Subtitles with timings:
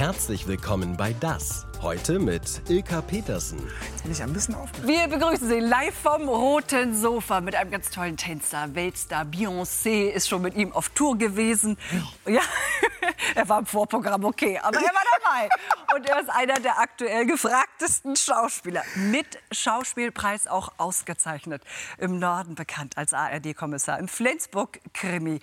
[0.00, 1.66] Herzlich willkommen bei Das.
[1.82, 3.58] Heute mit Ilka Petersen.
[3.90, 4.88] Jetzt bin ich ein bisschen aufgeregt.
[4.88, 8.74] Wir begrüßen Sie live vom roten Sofa mit einem ganz tollen Tänzer.
[8.74, 11.76] Weltstar Beyoncé ist schon mit ihm auf Tour gewesen.
[12.26, 12.40] Ja,
[13.34, 15.94] er war im Vorprogramm okay, aber er war dabei.
[15.94, 18.82] Und er ist einer der aktuell gefragtesten Schauspieler.
[18.94, 21.62] Mit Schauspielpreis auch ausgezeichnet.
[21.98, 23.98] Im Norden bekannt als ARD-Kommissar.
[23.98, 25.40] Im Flensburg-Krimi.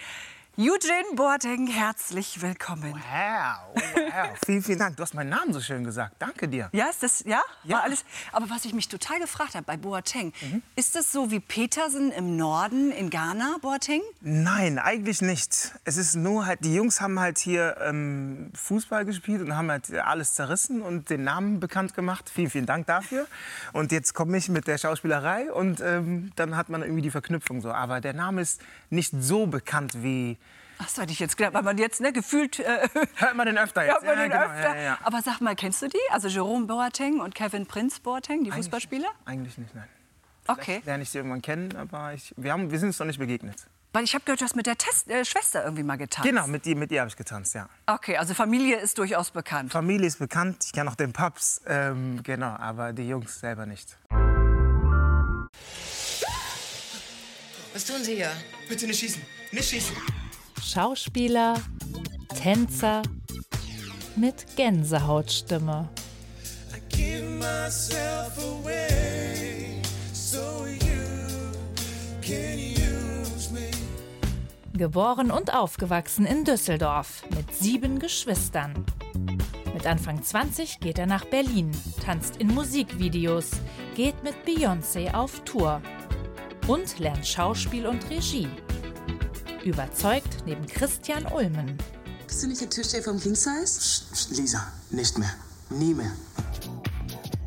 [0.60, 2.92] Eugene Boateng, herzlich willkommen.
[2.92, 4.38] Wow, wow.
[4.44, 4.98] vielen, vielen Dank.
[4.98, 6.16] Du hast meinen Namen so schön gesagt.
[6.18, 6.70] Danke dir.
[6.72, 7.44] Ja, ist das, ja?
[7.64, 7.76] Ja.
[7.76, 8.04] War alles.
[8.32, 10.34] Aber was ich mich total gefragt habe bei Boateng,
[10.76, 14.02] ist das so wie Petersen im Norden in Ghana, Boateng?
[14.22, 15.74] Nein, eigentlich nicht.
[15.84, 19.94] Es ist nur halt, die Jungs haben halt hier ähm, Fußball gespielt und haben halt
[19.94, 22.32] alles zerrissen und den Namen bekannt gemacht.
[22.34, 23.28] Vielen, vielen Dank dafür.
[23.74, 27.62] Und jetzt komme ich mit der Schauspielerei und ähm, dann hat man irgendwie die Verknüpfung
[27.62, 27.72] so.
[27.72, 28.60] Aber der Name ist
[28.90, 30.38] nicht so bekannt wie.
[30.80, 32.60] Das hatte ich jetzt gedacht, weil man jetzt ne, gefühlt.
[32.60, 33.94] Äh, Hört man den öfter jetzt?
[33.94, 34.76] hört man den genau, öfter.
[34.76, 34.98] Ja, ja.
[35.04, 35.98] Aber sag mal, kennst du die?
[36.12, 39.08] Also Jerome Boateng und Kevin Prince Boateng, die Fußballspieler?
[39.26, 39.88] Eigentlich nicht, nein.
[40.48, 40.82] Okay.
[40.86, 43.68] Lerne ich sie irgendwann kennen, aber ich, wir, haben, wir sind uns noch nicht begegnet.
[43.94, 46.30] Weil ich habe gehört, du hast mit der Test äh, Schwester irgendwie mal getanzt.
[46.30, 47.68] Genau, mit ihr, mit ihr habe ich getanzt, ja.
[47.86, 49.72] Okay, also Familie ist durchaus bekannt.
[49.72, 53.98] Familie ist bekannt, ich kenne auch den Paps, ähm, genau, aber die Jungs selber nicht.
[57.78, 58.32] Was tun Sie hier?
[58.68, 59.22] Bitte nicht schießen.
[59.52, 59.96] Nicht schießen.
[60.64, 61.62] Schauspieler,
[62.42, 63.04] Tänzer
[64.16, 65.88] mit Gänsehautstimme.
[66.90, 69.80] Give myself away
[70.12, 71.54] so you
[72.24, 73.70] can use me.
[74.74, 78.88] Geboren und aufgewachsen in Düsseldorf mit sieben Geschwistern.
[79.76, 81.70] Mit Anfang 20 geht er nach Berlin,
[82.04, 83.52] tanzt in Musikvideos,
[83.96, 85.80] geht mit Beyoncé auf Tour
[86.68, 88.50] und lernt Schauspiel und Regie.
[89.64, 91.78] Überzeugt neben Christian Ulmen.
[92.28, 94.34] Bist du nicht der Türsteher vom King Size?
[94.34, 95.34] Lisa, nicht mehr.
[95.70, 96.12] Nie mehr.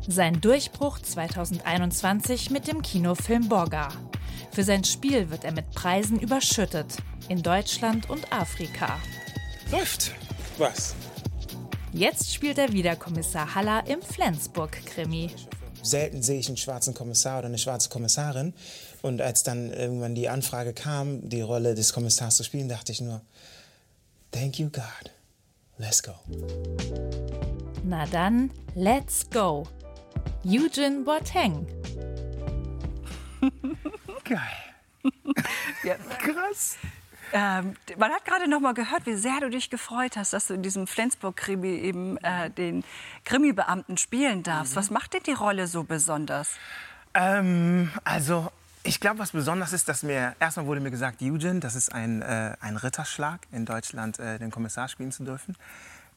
[0.07, 3.89] Sein Durchbruch 2021 mit dem Kinofilm Borga.
[4.51, 6.97] Für sein Spiel wird er mit Preisen überschüttet.
[7.29, 8.99] In Deutschland und Afrika.
[9.71, 10.11] Läuft.
[10.57, 10.95] Was?
[11.93, 15.29] Jetzt spielt er wieder Kommissar Haller im Flensburg-Krimi.
[15.83, 18.53] Selten sehe ich einen schwarzen Kommissar oder eine schwarze Kommissarin.
[19.01, 23.01] Und als dann irgendwann die Anfrage kam, die Rolle des Kommissars zu spielen, dachte ich
[23.01, 23.21] nur,
[24.31, 25.11] thank you God,
[25.77, 26.13] let's go.
[27.83, 29.67] Na dann, let's go.
[30.45, 31.67] Eugene Boateng.
[34.23, 34.39] Geil.
[35.83, 35.95] Ja.
[35.95, 36.77] Krass.
[37.33, 40.53] Ähm, man hat gerade noch mal gehört, wie sehr du dich gefreut hast, dass du
[40.53, 42.83] in diesem Flensburg-Krimi eben äh, den
[43.23, 44.75] Krimi-Beamten spielen darfst.
[44.75, 46.49] Was macht denn die Rolle so besonders?
[47.13, 48.51] Ähm, also,
[48.83, 52.21] ich glaube, was besonders ist, dass mir, erstmal wurde mir gesagt, Eugene, das ist ein,
[52.21, 55.55] äh, ein Ritterschlag, in Deutschland äh, den Kommissar spielen zu dürfen.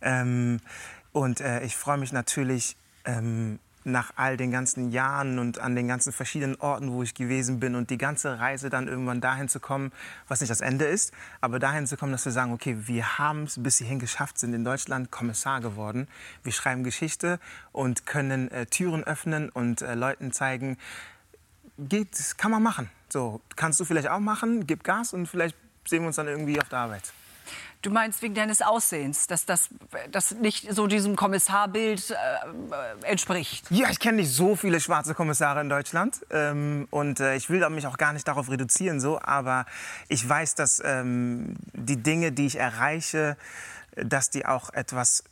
[0.00, 0.60] Ähm,
[1.12, 5.89] und äh, ich freue mich natürlich ähm, nach all den ganzen Jahren und an den
[5.89, 9.61] ganzen verschiedenen Orten, wo ich gewesen bin und die ganze Reise dann irgendwann dahin zu
[9.61, 9.93] kommen,
[10.28, 13.45] was nicht das Ende ist, aber dahin zu kommen, dass wir sagen, okay, wir haben
[13.45, 16.09] es bis hierhin geschafft, sind in Deutschland Kommissar geworden.
[16.43, 17.39] Wir schreiben Geschichte
[17.72, 20.78] und können äh, Türen öffnen und äh, Leuten zeigen,
[21.78, 22.91] geht, kann man machen.
[23.09, 25.56] So, kannst du vielleicht auch machen, gib Gas und vielleicht
[25.87, 27.12] sehen wir uns dann irgendwie auf der Arbeit.
[27.84, 29.69] Du meinst wegen deines Aussehens, dass das,
[30.11, 33.71] das nicht so diesem Kommissarbild äh, äh, entspricht?
[33.71, 37.69] Ja, ich kenne nicht so viele schwarze Kommissare in Deutschland ähm, und äh, ich will
[37.69, 39.67] mich auch gar nicht darauf reduzieren, so, aber
[40.09, 43.37] ich weiß, dass ähm, die Dinge, die ich erreiche,
[43.97, 45.22] dass die auch etwas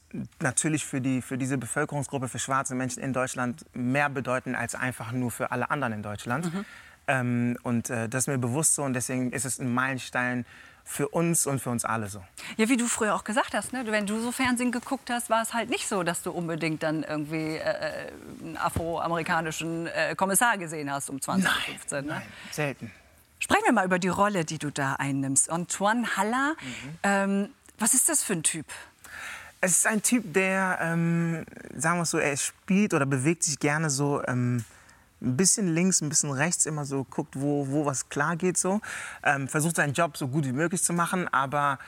[0.40, 5.12] natürlich für, die, für diese Bevölkerungsgruppe, für schwarze Menschen in Deutschland mehr bedeuten als einfach
[5.12, 6.52] nur für alle anderen in Deutschland.
[7.06, 10.44] Ähm, und äh, das ist mir bewusst so und deswegen ist es ein Meilenstein
[10.84, 12.22] für uns und für uns alle so.
[12.56, 13.84] Ja, wie du früher auch gesagt hast, ne?
[13.86, 17.02] wenn du so Fernsehen geguckt hast, war es halt nicht so, dass du unbedingt dann
[17.02, 18.10] irgendwie äh,
[18.42, 22.04] einen afroamerikanischen äh, Kommissar gesehen hast um 2015.
[22.04, 22.12] Ne?
[22.12, 22.92] Nein, selten.
[23.38, 25.50] Sprechen wir mal über die Rolle, die du da einnimmst.
[25.50, 26.54] Antoine Haller,
[27.02, 27.48] ähm,
[27.78, 28.66] was ist das für ein Typ?
[29.60, 31.44] Es ist ein Typ, der, ähm,
[31.76, 34.64] sagen wir es so, er spielt oder bewegt sich gerne so ähm,
[35.22, 38.80] ein bisschen links, ein bisschen rechts, immer so guckt, wo, wo was klar geht so.
[39.22, 41.78] Ähm, versucht seinen Job so gut wie möglich zu machen, aber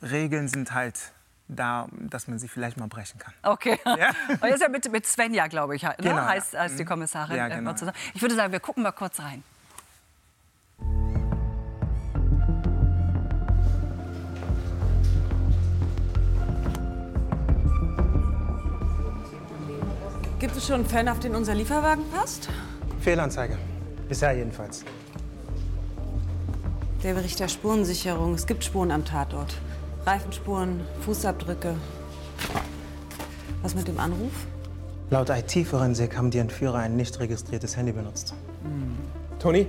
[0.00, 1.12] Regeln sind halt
[1.48, 3.34] da, dass man sie vielleicht mal brechen kann.
[3.42, 3.78] Okay.
[3.84, 4.10] Ja.
[4.40, 5.94] Und jetzt ja mit, mit Svenja, glaube ich, ne?
[5.98, 7.36] Genau, heißt, heißt die Kommissarin.
[7.36, 7.74] Ja, genau.
[8.14, 9.42] Ich würde sagen, wir gucken mal kurz rein.
[20.42, 22.48] Gibt es schon einen Fan, auf den unser Lieferwagen passt?
[22.98, 23.56] Fehlanzeige.
[24.08, 24.84] Bisher jedenfalls.
[27.04, 28.34] Der Bericht der Spurensicherung.
[28.34, 29.54] Es gibt Spuren am Tatort.
[30.04, 31.76] Reifenspuren, Fußabdrücke.
[33.62, 34.32] Was mit dem Anruf?
[35.10, 38.34] Laut IT-Forensik haben die Entführer ein nicht registriertes Handy benutzt.
[39.38, 39.68] Toni,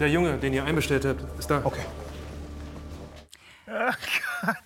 [0.00, 1.60] der Junge, den ihr einbestellt habt, ist da.
[1.62, 1.84] Okay.
[3.68, 3.92] Oh
[4.42, 4.56] Gott.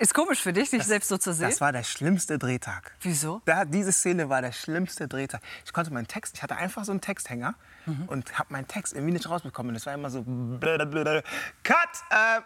[0.00, 1.50] Ist komisch für dich, dich selbst so zu sehen.
[1.50, 2.92] Das war der schlimmste Drehtag.
[3.02, 3.42] Wieso?
[3.44, 5.42] Da, diese Szene war der schlimmste Drehtag.
[5.66, 7.54] Ich konnte meinen Text, ich hatte einfach so einen Texthänger
[7.86, 8.04] Mhm.
[8.08, 9.72] und habe meinen Text irgendwie nicht rausbekommen.
[9.74, 11.22] Das war immer so blablabla.
[11.62, 11.76] Cut!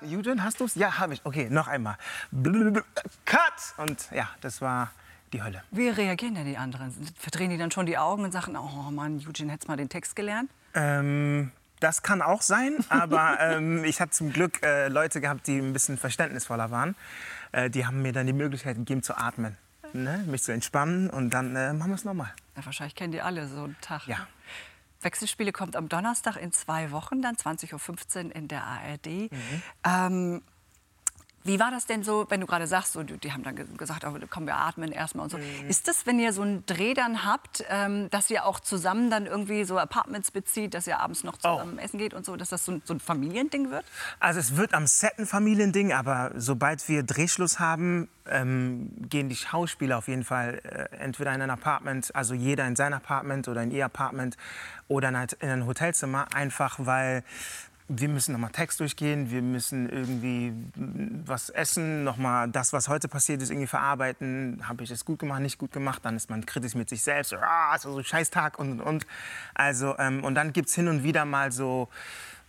[0.02, 0.74] Äh, Eugene, hast du's?
[0.74, 1.20] Ja, habe ich.
[1.24, 1.96] Okay, noch einmal.
[2.32, 2.82] Blablabla.
[3.24, 3.40] Cut!
[3.76, 4.90] Und ja, das war
[5.32, 5.62] die Hölle.
[5.70, 6.92] Wie reagieren denn die anderen?
[7.18, 10.14] Verdrehen die dann schon die Augen und sagen, oh Mann, Eugene, hättest mal den Text
[10.16, 10.50] gelernt?
[10.74, 11.50] Ähm,
[11.80, 15.72] das kann auch sein, aber ähm, ich hatte zum Glück äh, Leute gehabt, die ein
[15.72, 16.94] bisschen verständnisvoller waren.
[17.54, 19.56] Äh, die haben mir dann die Möglichkeit gegeben zu atmen,
[19.92, 20.24] ne?
[20.26, 22.32] mich zu entspannen und dann äh, machen wir es nochmal.
[22.56, 24.06] Ja, wahrscheinlich kennen die alle so einen Tag.
[24.08, 24.18] Ja.
[24.18, 24.26] ne?
[25.02, 29.06] Wechselspiele kommt am Donnerstag in zwei Wochen, dann 20.15 Uhr in der ARD.
[29.06, 29.62] Mhm.
[29.84, 30.42] Ähm,
[31.44, 34.04] wie war das denn so, wenn du gerade sagst, so, die haben dann ge- gesagt,
[34.06, 35.36] oh, komm, wir atmen erstmal und so.
[35.38, 35.68] Mhm.
[35.68, 39.26] Ist das, wenn ihr so einen Dreh dann habt, ähm, dass ihr auch zusammen dann
[39.26, 41.56] irgendwie so Apartments bezieht, dass ihr abends noch Oh.
[41.58, 43.84] zusammen essen geht und so, dass das so ein, so ein Familiending wird?
[44.20, 49.36] Also es wird am Set ein Familiending, aber sobald wir Drehschluss haben, ähm, gehen die
[49.36, 53.62] Schauspieler auf jeden Fall äh, entweder in ein Apartment, also jeder in sein Apartment oder
[53.62, 54.38] in ihr Apartment
[54.88, 55.16] oder in
[55.50, 57.22] ein Hotelzimmer, einfach weil
[57.88, 60.54] wir müssen nochmal Text durchgehen, wir müssen irgendwie
[61.26, 64.62] was essen, nochmal das, was heute passiert ist, irgendwie verarbeiten.
[64.66, 66.04] Habe ich es gut gemacht, nicht gut gemacht?
[66.04, 67.34] Dann ist man kritisch mit sich selbst.
[67.34, 69.06] Ah, ist so ein Scheißtag und und und.
[69.52, 71.88] Also, ähm, und dann gibt es hin und wieder mal so,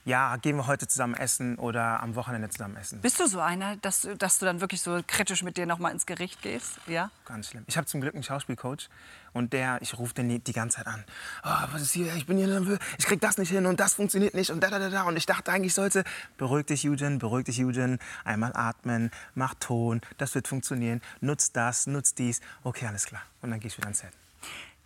[0.06, 3.02] ja, gehen wir heute zusammen essen oder am Wochenende zusammen essen.
[3.02, 5.80] Bist du so einer, dass, du- dass du dann wirklich so kritisch mit dir noch
[5.80, 6.78] mal ins Gericht gehst?
[6.88, 7.10] Ja?
[7.26, 7.64] Ganz schlimm.
[7.68, 8.88] Ich habe zum Glück einen Schauspielcoach
[9.34, 11.04] und der, ich rufe den die ganze Zeit an.
[11.44, 12.14] Oh, was ist hier?
[12.16, 12.80] Ich bin hier nervös.
[12.98, 15.04] Ich krieg das nicht hin und das funktioniert nicht und da da da da.
[15.04, 16.04] Und ich dachte eigentlich sollte,
[16.38, 18.00] beruhig dich, Eugen, beruhig dich, Eugen.
[18.24, 21.02] Einmal atmen, mach Ton, das wird funktionieren.
[21.20, 22.42] Nutz das, nutz dies.
[22.64, 23.24] Okay, alles klar.
[23.42, 24.12] Und dann gehe ich wieder ans Set.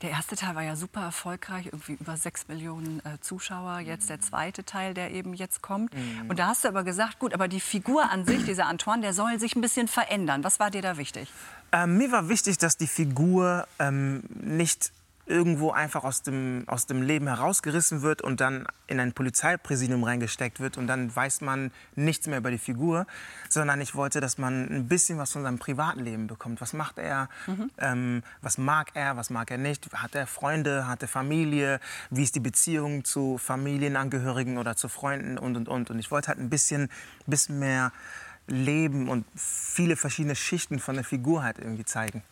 [0.01, 3.79] Der erste Teil war ja super erfolgreich, irgendwie über sechs Millionen äh, Zuschauer.
[3.79, 5.93] Jetzt der zweite Teil, der eben jetzt kommt.
[5.93, 6.29] Mhm.
[6.29, 9.13] Und da hast du aber gesagt, gut, aber die Figur an sich, dieser Antoine, der
[9.13, 10.43] soll sich ein bisschen verändern.
[10.45, 11.29] Was war dir da wichtig?
[11.73, 14.91] Ähm, mir war wichtig, dass die Figur ähm, nicht
[15.29, 20.59] irgendwo einfach aus dem, aus dem Leben herausgerissen wird und dann in ein Polizeipräsidium reingesteckt
[20.59, 23.05] wird und dann weiß man nichts mehr über die Figur,
[23.47, 26.61] sondern ich wollte, dass man ein bisschen was von seinem Privatleben bekommt.
[26.61, 27.29] Was macht er?
[27.77, 29.17] Ähm, was mag er?
[29.17, 29.93] Was mag er nicht?
[29.93, 30.87] Hat er Freunde?
[30.87, 31.79] Hat er Familie?
[32.09, 35.91] Wie ist die Beziehung zu Familienangehörigen oder zu Freunden und und und?
[35.91, 36.89] Und ich wollte halt ein bisschen,
[37.27, 37.91] bisschen mehr
[38.47, 42.23] Leben und viele verschiedene Schichten von der Figur halt irgendwie zeigen.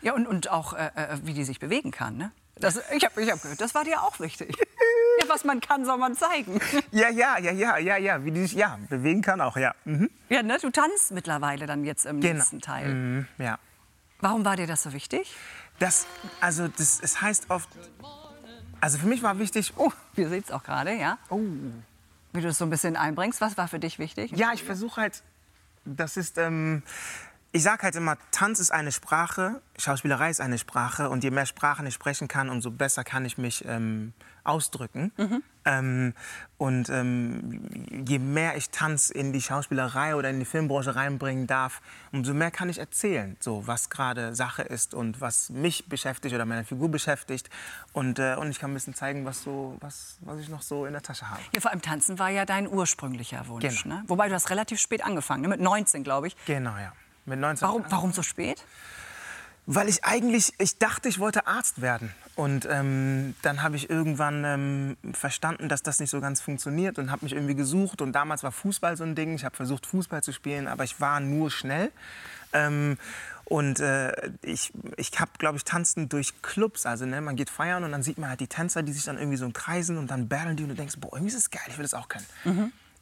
[0.00, 2.16] Ja, und, und auch, äh, äh, wie die sich bewegen kann.
[2.16, 2.32] Ne?
[2.58, 4.56] Das, ich habe ich hab gehört, das war dir auch wichtig.
[5.20, 6.58] ja, was man kann, soll man zeigen.
[6.90, 9.74] Ja, ja, ja, ja, ja, ja, wie die sich ja, bewegen kann auch, ja.
[9.84, 10.10] Mhm.
[10.30, 10.56] ja, ne?
[10.60, 12.34] Du tanzt mittlerweile dann jetzt im Genau.
[12.36, 12.88] nächsten Teil.
[12.94, 13.58] Mhm, ja.
[14.20, 15.34] Warum war dir das so wichtig?
[15.78, 16.06] Das,
[16.40, 17.68] also, das, es heißt oft,
[18.80, 21.18] also für mich war wichtig, oh, Wir sehen es auch gerade, ja?
[21.28, 21.40] oh,
[22.32, 23.42] Wie du es so ein bisschen einbringst.
[23.42, 24.32] Was war für dich wichtig?
[24.32, 25.22] ja, ich versuche halt,
[25.84, 26.82] das ist, ähm,
[27.56, 31.46] ich sage halt immer, Tanz ist eine Sprache, Schauspielerei ist eine Sprache und je mehr
[31.46, 34.12] Sprachen ich sprechen kann, umso besser kann ich mich ähm,
[34.44, 35.10] ausdrücken.
[35.64, 36.12] Ähm,
[36.58, 37.70] und ähm,
[38.06, 41.80] je mehr ich Tanz in die Schauspielerei oder in die Filmbranche reinbringen darf,
[42.12, 46.44] umso mehr kann ich erzählen, so was gerade Sache ist und was mich beschäftigt oder
[46.44, 47.48] meine Figur beschäftigt.
[47.94, 50.84] Und, äh, und ich kann ein bisschen zeigen, was, so, was, was ich noch so
[50.84, 51.40] in der Tasche habe.
[51.54, 53.82] Ja, vor allem Tanzen war ja dein ursprünglicher Wunsch.
[53.82, 53.96] Genau.
[53.96, 54.04] Ne?
[54.08, 55.48] Wobei du hast relativ spät angefangen, ne?
[55.48, 56.36] mit 19, glaube ich.
[56.44, 56.92] Genau, ja.
[57.26, 58.64] Mit 19 Warum, warum so spät?
[59.66, 62.14] Weil ich eigentlich, ich dachte, ich wollte Arzt werden.
[62.36, 67.10] Und ähm, dann habe ich irgendwann ähm, verstanden, dass das nicht so ganz funktioniert und
[67.10, 68.00] habe mich irgendwie gesucht.
[68.00, 69.34] Und damals war Fußball so ein Ding.
[69.34, 71.90] Ich habe versucht, Fußball zu spielen, aber ich war nur schnell.
[72.52, 72.96] Ähm,
[73.44, 76.84] und äh, ich, ich habe, glaube ich, tanzen durch Clubs.
[76.84, 79.18] Also ne, man geht feiern und dann sieht man halt die Tänzer, die sich dann
[79.18, 81.66] irgendwie so kreisen und dann battlen die und du denkst, boah, irgendwie ist das geil,
[81.68, 82.26] ich will das auch können.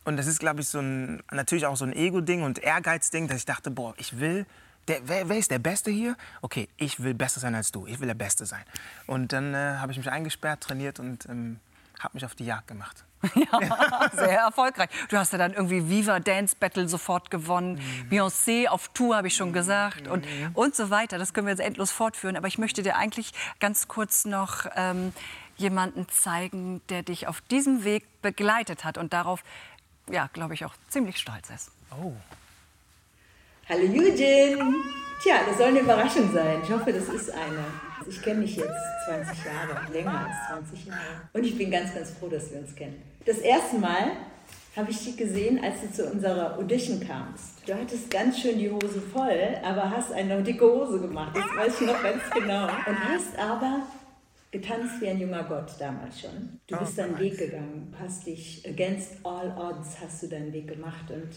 [0.04, 3.38] Und das ist, glaube ich, so ein, natürlich auch so ein Ego-Ding und Ehrgeiz-Ding, dass
[3.38, 4.46] ich dachte, boah, ich will,
[4.88, 6.16] der, wer, wer ist der Beste hier?
[6.42, 8.62] Okay, ich will besser sein als du, ich will der Beste sein.
[9.06, 11.58] Und dann äh, habe ich mich eingesperrt, trainiert und ähm,
[11.98, 13.04] habe mich auf die Jagd gemacht.
[13.34, 14.90] Ja, sehr erfolgreich.
[15.08, 17.80] Du hast ja dann irgendwie Viva Dance Battle sofort gewonnen.
[18.10, 20.08] Beyoncé auf Tour, habe ich schon gesagt.
[20.08, 21.16] Und, und so weiter.
[21.16, 22.36] Das können wir jetzt endlos fortführen.
[22.36, 25.14] Aber ich möchte dir eigentlich ganz kurz noch ähm,
[25.56, 29.42] jemanden zeigen, der dich auf diesem Weg begleitet hat und darauf,
[30.10, 31.70] ja, glaube ich, auch ziemlich stolz ist.
[31.90, 32.12] Oh.
[33.68, 34.74] Hallo Eugene!
[35.22, 36.60] Tja, das soll eine Überraschung sein.
[36.62, 37.64] Ich hoffe, das ist eine.
[38.06, 38.68] Ich kenne mich jetzt
[39.06, 41.00] 20 Jahre, länger als 20 Jahre.
[41.32, 43.00] Und ich bin ganz, ganz froh, dass wir uns kennen.
[43.24, 44.12] Das erste Mal
[44.76, 47.66] habe ich dich gesehen, als du zu unserer Audition kamst.
[47.66, 51.34] Du hattest ganz schön die Hose voll, aber hast eine dicke Hose gemacht.
[51.34, 52.64] Das weiß ich noch ganz genau.
[52.64, 53.82] Und hast aber
[54.54, 56.60] getanzt wie ein junger Gott damals schon.
[56.68, 61.10] Du bist deinen Weg gegangen, hast dich against all odds hast du deinen Weg gemacht
[61.10, 61.28] und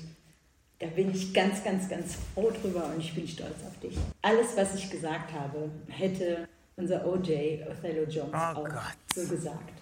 [0.79, 3.97] da bin ich ganz, ganz, ganz froh drüber und ich bin stolz auf dich.
[4.21, 8.97] Alles, was ich gesagt habe, hätte unser OJ, Othello Jones, Oh auch Gott.
[9.15, 9.73] so gesagt.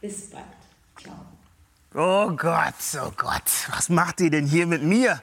[0.00, 0.44] Bis bald.
[1.02, 1.16] Ciao.
[1.96, 5.20] Oh Gott, oh Gott, was macht ihr denn hier mit mir?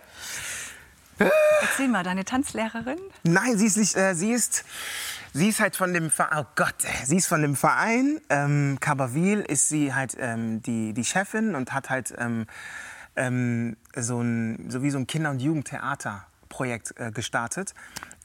[1.61, 2.99] Erzähl mal, deine Tanzlehrerin?
[3.23, 4.65] Nein, sie ist nicht, äh, sie ist,
[5.33, 9.43] sie ist halt von dem Verein, oh Gott, sie ist von dem Verein, ähm, Cabaville
[9.43, 12.47] ist sie halt ähm, die, die Chefin und hat halt ähm,
[13.15, 17.73] ähm, so ein, so wie so ein Kinder- und Jugendtheaterprojekt äh, gestartet.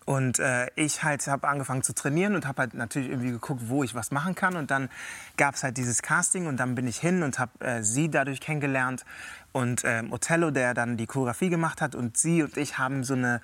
[0.05, 3.83] Und äh, ich halt habe angefangen zu trainieren und habe halt natürlich irgendwie geguckt, wo
[3.83, 4.55] ich was machen kann.
[4.55, 4.89] Und dann
[5.37, 8.41] gab es halt dieses Casting und dann bin ich hin und habe äh, sie dadurch
[8.41, 9.05] kennengelernt.
[9.51, 13.15] Und ähm, Othello, der dann die Choreografie gemacht hat und sie und ich haben so
[13.15, 13.41] eine,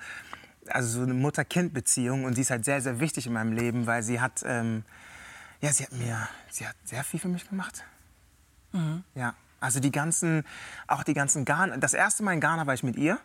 [0.69, 4.03] also so eine Mutter-Kind-Beziehung und die ist halt sehr, sehr wichtig in meinem Leben, weil
[4.03, 4.83] sie hat, ähm,
[5.61, 7.83] ja, sie hat mir, sie hat sehr viel für mich gemacht.
[9.15, 10.43] Ja, also die ganzen,
[10.87, 11.77] auch die ganzen Ghana.
[11.77, 13.19] Das erste Mal in Ghana war ich mit ihr,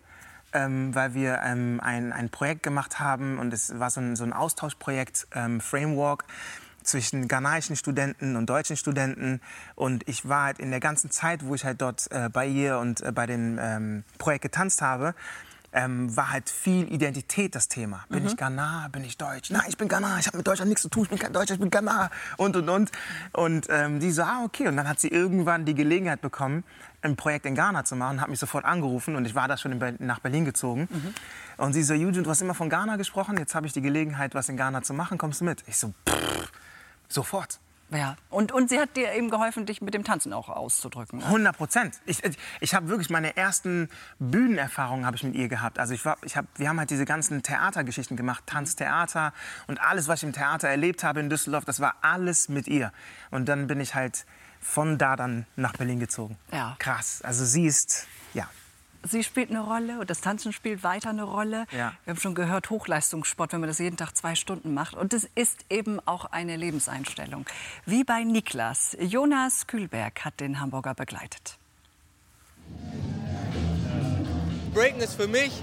[0.52, 4.24] ähm, weil wir ähm, ein, ein Projekt gemacht haben und es war so ein, so
[4.24, 6.24] ein Austauschprojekt, ähm, Framework
[6.82, 9.40] zwischen ghanaischen Studenten und deutschen Studenten.
[9.74, 12.78] Und ich war halt in der ganzen Zeit, wo ich halt dort äh, bei ihr
[12.78, 15.14] und äh, bei dem ähm, Projekt getanzt habe,
[15.72, 18.04] ähm, war halt viel Identität das Thema.
[18.08, 18.88] Bin ich Ghana?
[18.90, 19.50] Bin ich Deutsch?
[19.50, 20.18] Nein, ich bin Ghana.
[20.18, 21.04] Ich habe mit Deutschland nichts zu tun.
[21.04, 22.10] Ich bin kein Deutscher, ich bin Ghana.
[22.36, 22.90] Und, und, und.
[23.32, 24.68] Und ähm, die so, ah, okay.
[24.68, 26.64] Und dann hat sie irgendwann die Gelegenheit bekommen,
[27.02, 29.72] ein Projekt in Ghana zu machen, hat mich sofort angerufen und ich war da schon
[29.72, 30.88] in Ber- nach Berlin gezogen.
[31.56, 34.34] Und sie so, Eugene, du hast immer von Ghana gesprochen, jetzt habe ich die Gelegenheit,
[34.34, 35.62] was in Ghana zu machen, kommst du mit?
[35.68, 36.50] Ich so, pff,
[37.08, 37.60] sofort.
[37.90, 38.16] Ja.
[38.28, 41.20] Und, und sie hat dir eben geholfen, dich mit dem Tanzen auch auszudrücken.
[41.20, 41.24] ne?
[41.24, 42.00] 100 Prozent.
[42.04, 42.22] Ich,
[42.60, 45.78] ich habe wirklich meine ersten Bühnenerfahrungen habe ich mit ihr gehabt.
[45.78, 49.32] Also ich war, ich hab, wir haben halt diese ganzen Theatergeschichten gemacht, Tanztheater
[49.66, 52.92] und alles, was ich im Theater erlebt habe in Düsseldorf, das war alles mit ihr.
[53.30, 54.26] Und dann bin ich halt
[54.60, 56.36] von da dann nach Berlin gezogen.
[56.52, 56.76] Ja.
[56.78, 57.22] Krass.
[57.22, 58.06] Also sie ist.
[59.04, 61.66] Sie spielt eine Rolle und das Tanzen spielt weiter eine Rolle.
[61.70, 61.94] Ja.
[62.04, 64.94] Wir haben schon gehört, Hochleistungssport, wenn man das jeden Tag zwei Stunden macht.
[64.94, 67.46] Und es ist eben auch eine Lebenseinstellung.
[67.86, 68.96] Wie bei Niklas.
[69.00, 71.58] Jonas Kühlberg hat den Hamburger begleitet.
[74.74, 75.62] Breaken ist für mich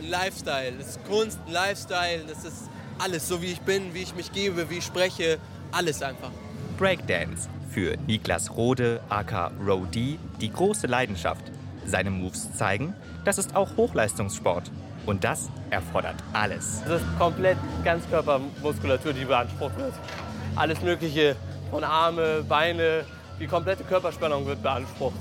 [0.00, 0.72] ein Lifestyle.
[0.72, 2.24] Das ist Kunst, ein Lifestyle.
[2.26, 5.38] Das ist alles, so wie ich bin, wie ich mich gebe, wie ich spreche.
[5.72, 6.30] Alles einfach.
[6.76, 7.48] Breakdance.
[7.70, 11.50] Für Niklas Rode, aka Rody, die große Leidenschaft.
[11.86, 14.70] Seine Moves zeigen, das ist auch Hochleistungssport.
[15.06, 16.82] Und das erfordert alles.
[16.86, 19.92] Das ist komplett Ganzkörpermuskulatur, die beansprucht wird.
[20.56, 21.36] Alles Mögliche
[21.70, 23.04] von Arme, Beine,
[23.38, 25.16] die komplette Körperspannung wird beansprucht.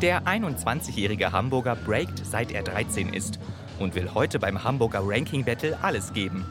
[0.00, 3.38] Der 21-jährige Hamburger breakt, seit er 13 ist
[3.78, 6.44] und will heute beim Hamburger Ranking Battle alles geben.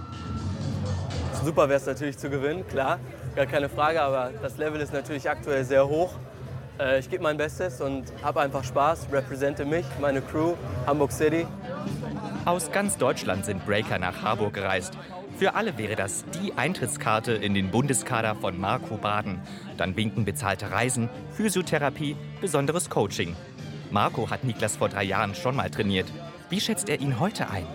[1.43, 2.99] Super wäre es natürlich zu gewinnen, klar,
[3.35, 6.13] gar keine Frage, aber das Level ist natürlich aktuell sehr hoch.
[6.79, 10.53] Äh, Ich gebe mein Bestes und habe einfach Spaß, represente mich, meine Crew,
[10.85, 11.45] Hamburg City.
[12.45, 14.93] Aus ganz Deutschland sind Breaker nach Harburg gereist.
[15.37, 19.41] Für alle wäre das die Eintrittskarte in den Bundeskader von Marco Baden.
[19.77, 23.35] Dann winken bezahlte Reisen, Physiotherapie, besonderes Coaching.
[23.89, 26.07] Marco hat Niklas vor drei Jahren schon mal trainiert.
[26.49, 27.65] Wie schätzt er ihn heute ein?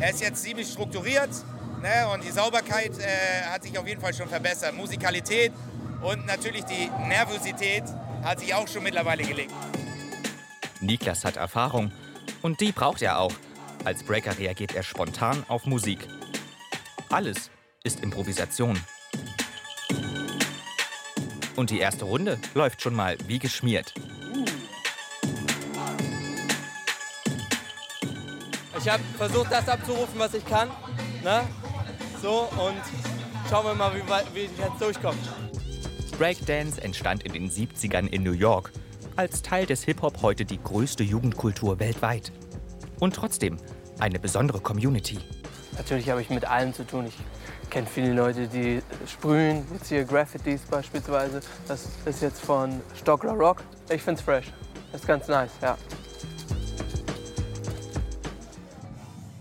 [0.00, 1.30] Er ist jetzt ziemlich strukturiert
[1.82, 4.74] ne, und die Sauberkeit äh, hat sich auf jeden Fall schon verbessert.
[4.76, 5.52] Musikalität
[6.02, 7.84] und natürlich die Nervosität
[8.22, 9.52] hat sich auch schon mittlerweile gelegt.
[10.80, 11.92] Niklas hat Erfahrung
[12.42, 13.32] und die braucht er auch.
[13.84, 16.06] Als Breaker reagiert er spontan auf Musik.
[17.10, 17.50] Alles
[17.84, 18.78] ist Improvisation.
[21.56, 23.94] Und die erste Runde läuft schon mal wie geschmiert.
[28.78, 30.68] Ich habe versucht, das abzurufen, was ich kann.
[31.24, 31.42] Ne?
[32.22, 32.80] So, und
[33.50, 35.18] schauen wir mal, wie, wie ich jetzt durchkomme.
[36.18, 38.72] Breakdance entstand in den 70ern in New York.
[39.14, 42.32] Als Teil des Hip-Hop heute die größte Jugendkultur weltweit.
[42.98, 43.56] Und trotzdem
[44.00, 45.18] eine besondere Community.
[45.76, 47.06] Natürlich habe ich mit allen zu tun.
[47.06, 49.64] Ich kenne viele Leute, die sprühen.
[49.72, 51.40] Jetzt hier Graffitis beispielsweise.
[51.68, 53.62] Das ist jetzt von Stockler Rock.
[53.88, 54.46] Ich finde es fresh.
[54.92, 55.78] Ist ganz nice, ja.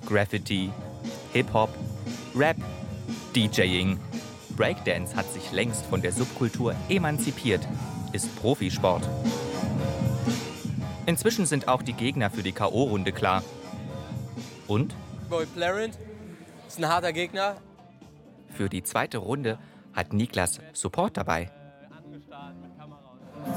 [0.05, 0.69] Graffiti,
[1.33, 1.69] Hip-Hop,
[2.35, 2.57] Rap,
[3.35, 3.99] DJing.
[4.57, 7.65] Breakdance hat sich längst von der Subkultur emanzipiert,
[8.11, 9.07] ist Profisport.
[11.05, 13.43] Inzwischen sind auch die Gegner für die K.O.-Runde klar.
[14.67, 14.93] Und
[15.29, 15.97] Boy Clarent
[16.67, 17.55] ist ein harter Gegner.
[18.49, 19.59] für die zweite Runde
[19.93, 21.51] hat Niklas Support dabei.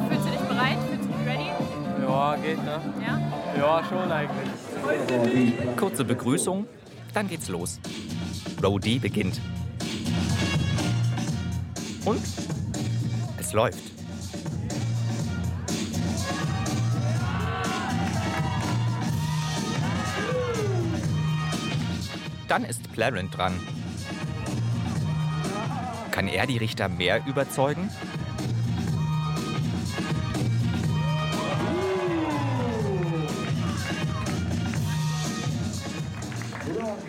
[0.08, 0.78] Fühlst du dich bereit?
[0.88, 2.80] Fühlst du Ja, geht, ne?
[3.04, 3.20] Ja?
[3.58, 5.76] Ja, schon eigentlich.
[5.76, 6.66] Kurze Begrüßung,
[7.14, 7.80] dann geht's los.
[8.62, 9.40] Row D beginnt.
[12.10, 12.22] Und
[13.38, 13.78] es läuft.
[22.48, 23.52] Dann ist Clarence dran.
[26.10, 27.88] Kann er die Richter mehr überzeugen?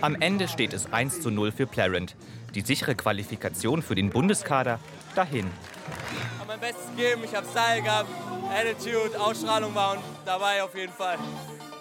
[0.02, 2.16] Am Ende steht es 1 zu 0 für Clarent.
[2.54, 4.80] Die sichere Qualifikation für den Bundeskader
[5.16, 5.50] dahin.
[6.14, 8.10] Ich habe mein Bestes gegeben, ich habe Style gehabt,
[8.54, 11.18] Attitude, Ausstrahlung war und dabei auf jeden Fall.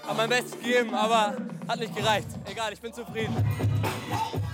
[0.06, 1.36] Habe mein Bestes gegeben, aber
[1.68, 2.28] hat nicht gereicht.
[2.44, 3.34] Egal, ich bin zufrieden.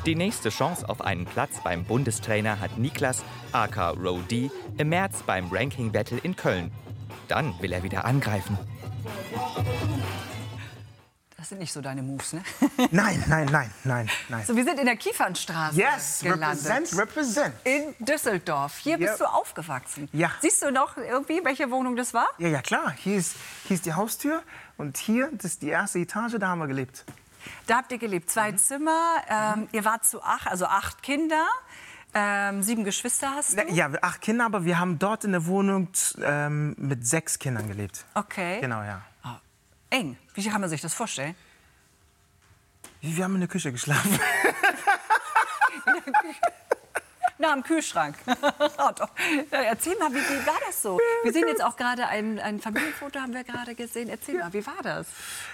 [0.06, 5.22] Die nächste Chance auf einen Platz beim Bundestrainer hat Niklas aka Row D im März
[5.26, 6.70] beim Ranking Battle in Köln.
[7.28, 8.56] Dann will er wieder angreifen.
[11.46, 12.42] Das sind nicht so deine Moves, ne?
[12.90, 14.44] Nein, nein, nein, nein, nein.
[14.44, 16.48] So, wir sind in der Kiefernstraße Yes, gelandet.
[16.68, 17.54] represent, represent.
[17.62, 18.78] In Düsseldorf.
[18.78, 19.06] Hier Ja.
[19.10, 20.08] bist du aufgewachsen.
[20.12, 20.32] Ja.
[20.40, 22.26] Siehst du noch irgendwie, welche Wohnung das war?
[22.38, 22.90] Ja, ja, klar.
[22.98, 23.36] Hier ist,
[23.68, 24.42] hier ist die Haustür
[24.76, 27.04] und hier, das ist die erste Etage, da haben wir gelebt.
[27.68, 28.28] Da habt ihr gelebt.
[28.28, 28.58] Zwei Mhm.
[28.58, 28.98] Zimmer.
[29.28, 31.46] Ähm, ihr wart zu acht, also acht Kinder.
[32.12, 33.56] Ähm, sieben Geschwister hast du?
[33.64, 35.86] Na, Ja, acht Kinder, aber wir haben dort in der Wohnung
[36.24, 38.04] ähm, mit sechs Kindern gelebt.
[38.14, 38.58] Okay.
[38.60, 39.02] Genau, ja.
[39.90, 40.16] Eng.
[40.34, 41.34] Wie kann man sich das vorstellen?
[43.00, 44.18] Wir haben in der Küche geschlafen.
[47.38, 48.16] Na, am Kühlschrank.
[48.78, 49.10] Ah, doch.
[49.50, 50.98] Erzähl mal, wie, wie war das so?
[51.22, 54.08] Wir sehen jetzt auch gerade ein, ein Familienfoto, haben wir gerade gesehen.
[54.08, 55.06] Erzähl mal, wie war das?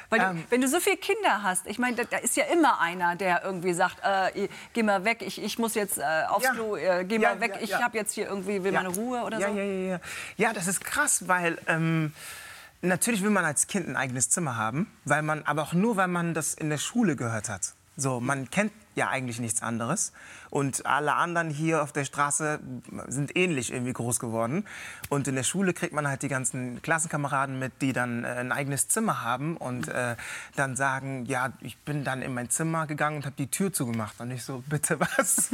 [0.09, 0.45] Weil, Ähm.
[0.49, 3.73] wenn du so viele Kinder hast, ich meine, da, ist ja immer einer, der irgendwie
[3.73, 6.53] sagt, äh, geh mal weg, ich, ich muss jetzt äh, aufs Ja.
[6.53, 9.23] Klo, äh, geh Ja, mal weg, ja, ich habe jetzt hier irgendwie, will meine Ruhe
[9.23, 9.43] oder so.
[9.49, 10.01] Ja, ja, ja.
[10.37, 12.12] Ja, das ist krass, weil ähm,
[12.83, 16.09] natürlich will man als Kind ein eigenes Zimmer haben, weil man, aber auch nur, weil
[16.09, 17.75] man das in der Schule gehört hat.
[17.97, 20.12] So, man kennt ja eigentlich nichts anderes.
[20.52, 22.61] Und alle anderen hier auf der Straße
[23.07, 24.66] sind ähnlich irgendwie groß geworden.
[25.09, 28.53] Und in der Schule kriegt man halt die ganzen Klassenkameraden mit, die dann äh, ein
[28.53, 30.14] eigenes Zimmer haben und äh,
[30.55, 34.20] dann sagen, ja, ich bin dann in mein Zimmer gegangen und habe die Tür zugemacht.
[34.20, 35.53] Und ich so, bitte was?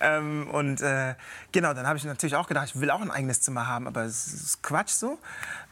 [0.00, 1.14] ähm, und äh,
[1.50, 4.02] genau, dann habe ich natürlich auch gedacht, ich will auch ein eigenes Zimmer haben, aber
[4.02, 5.18] es ist Quatsch so.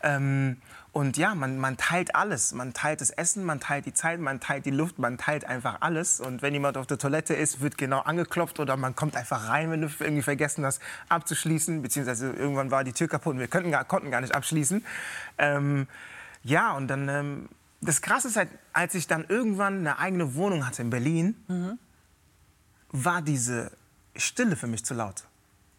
[0.02, 0.56] Ähm,
[0.92, 2.52] und ja, man, man teilt alles.
[2.52, 5.78] Man teilt das Essen, man teilt die Zeit, man teilt die Luft, man teilt einfach
[5.80, 6.20] alles.
[6.20, 9.70] Und wenn jemand auf der Toilette ist, wird genau angeklopft oder man kommt einfach rein,
[9.70, 11.82] wenn du irgendwie vergessen hast abzuschließen.
[11.82, 14.84] Beziehungsweise irgendwann war die Tür kaputt und wir könnten konnten gar nicht abschließen.
[15.38, 15.86] Ähm,
[16.44, 17.48] ja, und dann, ähm,
[17.80, 21.78] das Krasse ist halt, als ich dann irgendwann eine eigene Wohnung hatte in Berlin, Mhm.
[22.90, 23.72] war diese
[24.16, 25.24] Stille für mich zu laut.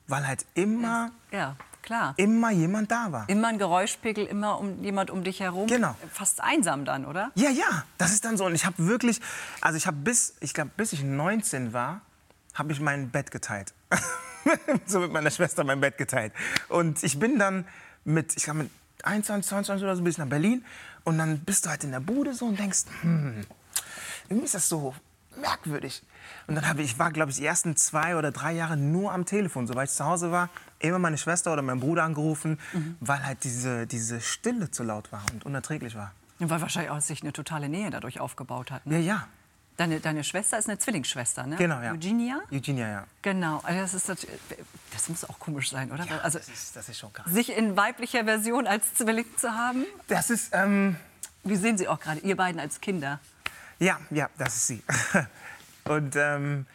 [0.07, 2.13] Weil halt immer, Ja, klar.
[2.17, 3.29] immer jemand da war.
[3.29, 5.67] Immer ein Geräuschpegel, immer um, jemand um dich herum.
[5.67, 5.95] Genau.
[6.11, 7.31] Fast einsam dann, oder?
[7.35, 8.45] Ja, ja, das ist dann so.
[8.45, 9.21] Und ich habe wirklich,
[9.61, 12.01] also ich habe bis, ich glaube, bis ich 19 war,
[12.53, 13.73] habe ich mein Bett geteilt.
[14.85, 16.33] so mit meiner Schwester mein Bett geteilt.
[16.69, 17.65] Und ich bin dann
[18.03, 18.71] mit, ich glaube mit
[19.03, 20.63] 21, 22 oder so bis nach Berlin.
[21.03, 23.45] Und dann bist du halt in der Bude so und denkst, hm,
[24.29, 24.95] irgendwie ist das so
[25.39, 26.03] merkwürdig.
[26.47, 29.11] Und dann habe ich, ich war, glaube ich, die ersten zwei oder drei Jahre nur
[29.11, 29.67] am Telefon.
[29.67, 32.59] Sobald ich zu Hause war, immer meine Schwester oder meinen Bruder angerufen,
[32.99, 36.13] weil halt diese, diese Stille zu laut war und unerträglich war.
[36.39, 38.85] Weil wahrscheinlich auch sich eine totale Nähe dadurch aufgebaut hat.
[38.85, 38.99] Ne?
[38.99, 39.27] Ja, ja.
[39.75, 41.55] Deine, deine Schwester ist eine Zwillingsschwester, ne?
[41.55, 41.93] Genau, ja.
[41.93, 42.41] Eugenia?
[42.51, 43.07] Eugenia, ja.
[43.23, 43.59] Genau.
[43.63, 44.27] Also das, ist,
[44.91, 46.05] das muss auch komisch sein, oder?
[46.23, 47.25] also, das, ist, das ist schon krass.
[47.27, 49.85] sich in weiblicher Version als Zwilling zu haben?
[50.07, 50.95] Das ist, ähm...
[51.43, 53.19] Wie sehen Sie auch gerade, ihr beiden als Kinder?
[53.79, 54.83] Ja, ja, das ist sie.
[55.83, 56.65] Und ähm,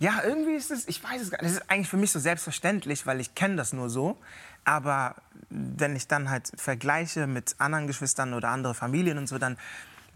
[0.00, 2.18] ja, irgendwie ist es, ich weiß es gar nicht, das ist eigentlich für mich so
[2.18, 4.18] selbstverständlich, weil ich kenne das nur so.
[4.64, 5.14] Aber
[5.48, 9.56] wenn ich dann halt vergleiche mit anderen Geschwistern oder andere Familien und so, dann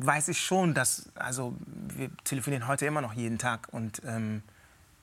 [0.04, 4.42] weiß ich schon, dass, also wir telefonieren heute immer noch jeden Tag und ähm,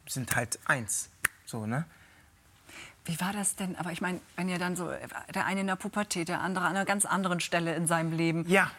[0.07, 1.09] sind halt eins.
[1.45, 1.85] So, ne?
[3.05, 3.77] Wie war das denn?
[3.77, 4.91] Aber ich meine, wenn ihr dann so,
[5.33, 8.45] der eine in der Pubertät, der andere an einer ganz anderen Stelle in seinem Leben.
[8.49, 8.69] Ja.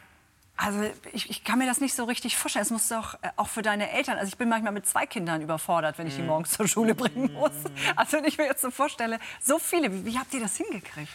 [0.61, 2.64] Also ich, ich kann mir das nicht so richtig vorstellen.
[2.64, 4.18] Es muss doch äh, auch für deine Eltern.
[4.18, 7.33] Also ich bin manchmal mit zwei Kindern überfordert, wenn ich die morgens zur Schule bringen
[7.33, 7.52] muss.
[7.96, 9.90] Also wenn ich mir jetzt so vorstelle, so viele.
[9.92, 11.12] Wie, wie habt ihr das hingekriegt?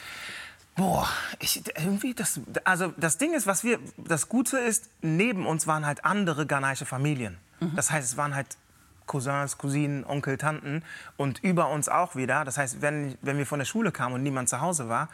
[0.76, 1.08] Boah,
[1.40, 5.86] ich, irgendwie das, also das Ding ist, was wir, das Gute ist, neben uns waren
[5.86, 7.38] halt andere ghanaische Familien.
[7.76, 8.58] Das heißt, es waren halt
[9.06, 10.84] Cousins, Cousinen, Onkel, Tanten
[11.18, 12.44] und über uns auch wieder.
[12.44, 15.10] Das heißt, wenn, wenn wir von der Schule kamen und niemand zu Hause war,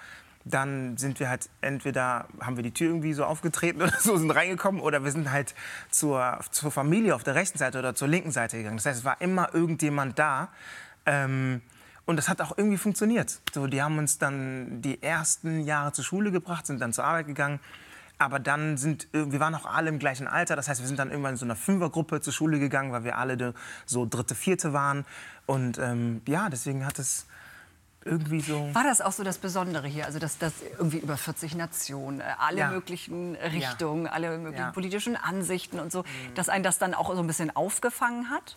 [0.45, 4.31] dann sind wir halt entweder haben wir die Tür irgendwie so aufgetreten oder so sind
[4.31, 5.53] reingekommen oder wir sind halt
[5.89, 8.77] zur, zur Familie auf der rechten Seite oder zur linken Seite gegangen.
[8.77, 10.49] Das heißt, es war immer irgendjemand da.
[11.05, 11.61] Ähm,
[12.09, 13.39] und das hat auch irgendwie funktioniert.
[13.53, 17.27] So, die haben uns dann die ersten Jahre zur Schule gebracht, sind dann zur Arbeit
[17.27, 17.59] gegangen.
[18.21, 20.57] aber dann sind, äh, wir waren auch alle im gleichen Alter.
[20.57, 23.17] Das heißt, wir sind dann irgendwann in so einer Fünfergruppe zur Schule gegangen, weil wir
[23.17, 23.53] alle
[23.85, 25.05] so dritte, vierte waren.
[25.45, 27.27] Und ähm, ja, deswegen hat es
[28.03, 28.73] irgendwie so.
[28.73, 30.05] War das auch so das Besondere hier?
[30.05, 32.71] Also, dass das irgendwie über 40 Nationen, äh, alle Ja.
[32.71, 34.67] möglichen Richtungen, alle möglichen Ja.
[34.69, 34.73] Mhm.
[34.73, 36.03] politischen Ansichten und so,
[36.35, 38.55] dass einen das dann auch so ein bisschen aufgefangen hat?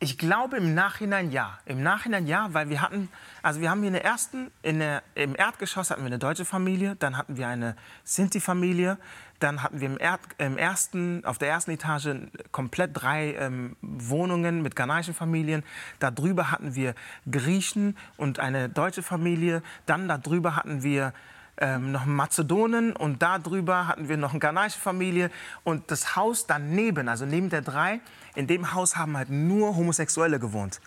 [0.00, 1.58] Ich glaube im Nachhinein ja.
[1.66, 3.08] Im Nachhinein ja, weil wir hatten,
[3.42, 6.44] also wir haben hier in der ersten, in der, im Erdgeschoss hatten wir eine deutsche
[6.44, 8.96] Familie, dann hatten wir eine Sinti-Familie,
[9.40, 12.10] dann hatten wir im, Erd, im ersten, auf der ersten Etage
[12.52, 15.64] komplett drei ähm, Wohnungen mit ghanaischen Familien.
[15.98, 16.94] Darüber hatten wir
[17.28, 19.62] Griechen und eine deutsche Familie.
[19.86, 21.12] Dann darüber hatten wir
[21.58, 25.30] ähm, noch Mazedonen und darüber hatten wir noch eine ghanaische Familie
[25.64, 28.00] und das Haus daneben, also neben der drei,
[28.34, 30.80] in dem Haus haben halt nur Homosexuelle gewohnt.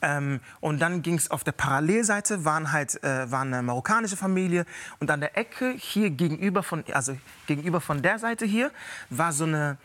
[0.00, 4.64] Ähm, und dann ging es auf der Parallelseite, waren halt äh, war eine marokkanische Familie
[5.00, 8.70] und an der Ecke hier gegenüber von, also gegenüber von der Seite hier
[9.10, 9.76] war so, eine,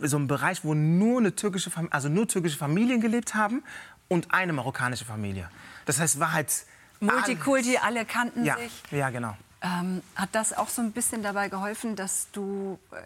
[0.00, 3.62] so ein Bereich, wo nur eine türkische, Fam- also nur türkische Familien gelebt haben
[4.08, 5.48] und eine marokkanische Familie.
[5.84, 6.52] Das heißt, war halt
[6.98, 8.82] Multikulti, alle kannten ja, sich.
[8.90, 9.36] ja, genau.
[9.62, 12.96] Ähm, hat das auch so ein bisschen dabei geholfen, dass du äh,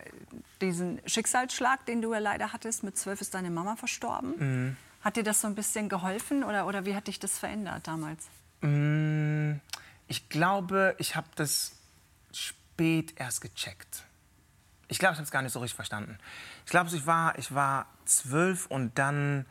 [0.61, 4.35] diesen Schicksalsschlag, den du ja leider hattest, mit zwölf ist deine Mama verstorben?
[4.38, 4.77] Mhm.
[5.03, 8.25] Hat dir das so ein bisschen geholfen oder, oder wie hat dich das verändert damals?
[8.61, 9.55] Mm,
[10.07, 11.73] Ich glaube, ich habe das
[12.33, 14.05] spät erst gecheckt.
[14.88, 16.19] Ich glaube, ich habe es gar nicht so richtig verstanden.
[16.64, 19.45] Ich glaube, ich war, ich war zwölf und dann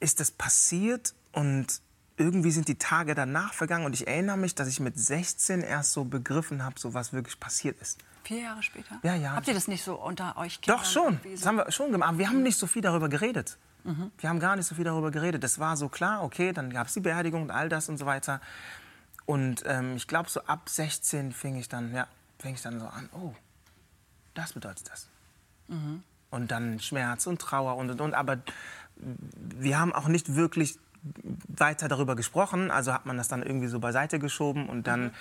[0.00, 1.80] ist das passiert und
[2.16, 5.92] irgendwie sind die Tage danach vergangen und ich erinnere mich, dass ich mit 16 erst
[5.92, 7.98] so begriffen habe, so was wirklich passiert ist.
[8.22, 8.98] Vier Jahre später?
[9.02, 9.32] Ja, ja.
[9.34, 11.70] Habt ihr das nicht so unter euch Kindern Doch schon, irgendwie das so- haben wir
[11.72, 12.08] schon gemacht.
[12.08, 13.58] Aber wir haben nicht so viel darüber geredet.
[13.82, 14.10] Mhm.
[14.18, 15.42] Wir haben gar nicht so viel darüber geredet.
[15.44, 18.06] Das war so klar, okay, dann gab es die Beerdigung und all das und so
[18.06, 18.40] weiter.
[19.26, 22.06] Und ähm, ich glaube, so ab 16 fing ich dann, ja,
[22.38, 23.34] fing ich dann so an, oh,
[24.34, 25.08] das bedeutet das.
[25.68, 26.02] Mhm.
[26.30, 28.14] Und dann Schmerz und Trauer und und und.
[28.14, 28.38] Aber
[28.96, 30.78] wir haben auch nicht wirklich
[31.48, 32.70] weiter darüber gesprochen.
[32.70, 35.12] Also hat man das dann irgendwie so beiseite geschoben und dann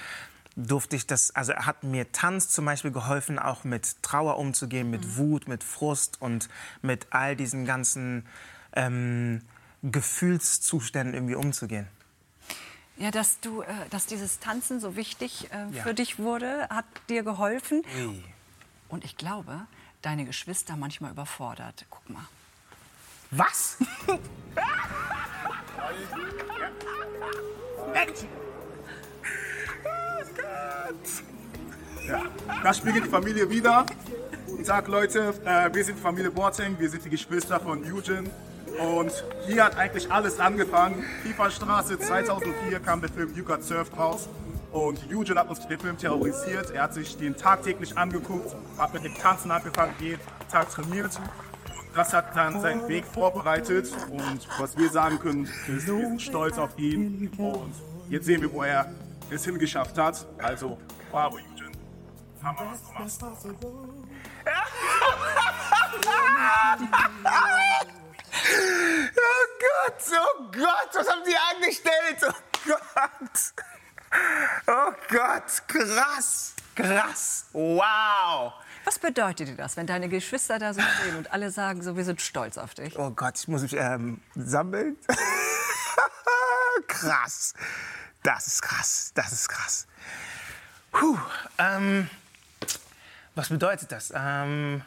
[0.55, 5.17] durfte ich das, also hat mir Tanz zum Beispiel geholfen, auch mit Trauer umzugehen, mit
[5.17, 6.47] Wut, mit Frust und
[6.81, 8.25] mit all diesen ganzen
[8.73, 9.41] ähm,
[9.81, 11.87] Gefühlszuständen irgendwie umzugehen.
[12.97, 15.81] Ja, dass, du, äh, dass dieses Tanzen so wichtig äh, Ja.
[15.83, 17.81] für dich wurde, hat dir geholfen.
[18.89, 19.65] Und ich glaube,
[20.03, 21.85] deine Geschwister manchmal überfordert.
[21.89, 22.25] Guck mal.
[23.31, 23.77] Was?
[32.07, 32.21] Ja,
[32.63, 33.85] das spiegelt die Familie wieder.
[34.45, 35.33] Guten Tag, Leute.
[35.45, 38.29] Äh, wir sind Familie Boateng, wir sind die Geschwister von Eugen.
[38.79, 39.11] Und
[39.45, 41.03] hier hat eigentlich alles angefangen.
[41.23, 44.27] Kieferstraße 2004 kam der Film You Got Surfed raus.
[44.71, 46.71] Und Eugen hat uns den Film terrorisiert.
[46.71, 50.19] Er hat sich den tagtäglich angeguckt, hat mit dem Tanzen angefangen, jeden
[50.51, 51.11] Tag trainiert.
[51.95, 53.91] Das hat dann seinen Weg vorbereitet.
[54.09, 57.31] Und was wir sagen können, ist, wir sind stolz auf ihn.
[57.37, 57.73] Und
[58.09, 58.91] jetzt sehen wir, wo er
[59.29, 60.25] es hingeschafft hat.
[60.39, 60.77] Also,
[61.11, 61.53] bravo, Eugen.
[62.43, 63.23] Hammer, was du machst.
[69.15, 72.19] Oh Gott, oh Gott, was haben Sie angestellt?
[72.27, 72.33] Oh
[72.67, 73.53] Gott.
[74.67, 78.53] Oh Gott, krass, krass, wow.
[78.85, 82.03] Was bedeutet dir das, wenn deine Geschwister da so stehen und alle sagen, so, wir
[82.03, 82.97] sind stolz auf dich?
[82.97, 84.97] Oh Gott, ich muss mich ähm, sammeln.
[86.87, 87.53] krass.
[88.23, 89.87] Das ist krass, das ist krass.
[90.91, 91.17] Puh,
[91.57, 92.09] ähm,
[93.35, 94.13] was bedeutet das?
[94.15, 94.81] Ähm,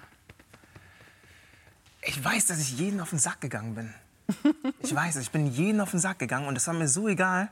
[2.00, 3.94] ich weiß, dass ich jeden auf den Sack gegangen bin.
[4.80, 7.48] Ich weiß ich bin jeden auf den Sack gegangen und das war mir so egal.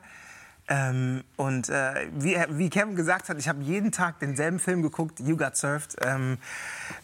[0.66, 5.20] Ähm, und äh, wie, wie Kevin gesagt hat, ich habe jeden Tag denselben Film geguckt,
[5.20, 5.96] You Got Surfed.
[6.02, 6.38] Ähm,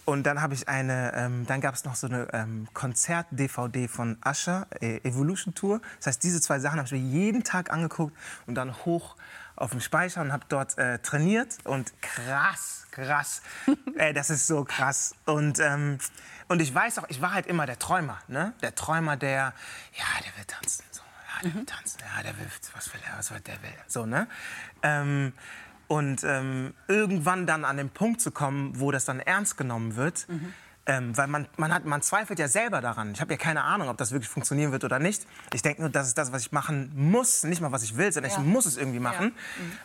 [0.06, 4.16] und dann habe ich eine, ähm, dann gab es noch so eine ähm, Konzert-DVD von
[4.26, 5.80] Usher, äh, Evolution Tour.
[5.98, 9.16] Das heißt, diese zwei Sachen habe ich mir jeden Tag angeguckt und dann hoch
[9.56, 11.58] auf dem Speicher und habe dort äh, trainiert.
[11.64, 13.42] Und krass, krass.
[14.14, 15.14] Das ist so krass.
[15.26, 15.98] Und, ähm,
[16.48, 18.18] und ich weiß auch, ich war halt immer der Träumer.
[18.28, 18.54] Ne?
[18.62, 19.52] Der Träumer, der,
[19.92, 20.84] ja, der will tanzen.
[21.42, 21.98] Ja, der will tanzen.
[22.16, 23.70] Ja, der will, was will er, was will der will.
[23.86, 24.26] So, ne?
[24.82, 25.32] Ähm,
[25.88, 30.26] und ähm, irgendwann dann an den Punkt zu kommen, wo das dann ernst genommen wird,
[30.86, 33.12] ähm, weil man, man, hat, man zweifelt ja selber daran.
[33.12, 35.26] Ich habe ja keine Ahnung, ob das wirklich funktionieren wird oder nicht.
[35.52, 38.12] Ich denke nur, das ist das, was ich machen muss, nicht mal was ich will,
[38.12, 38.38] sondern Ja.
[38.38, 39.34] ich muss es irgendwie machen.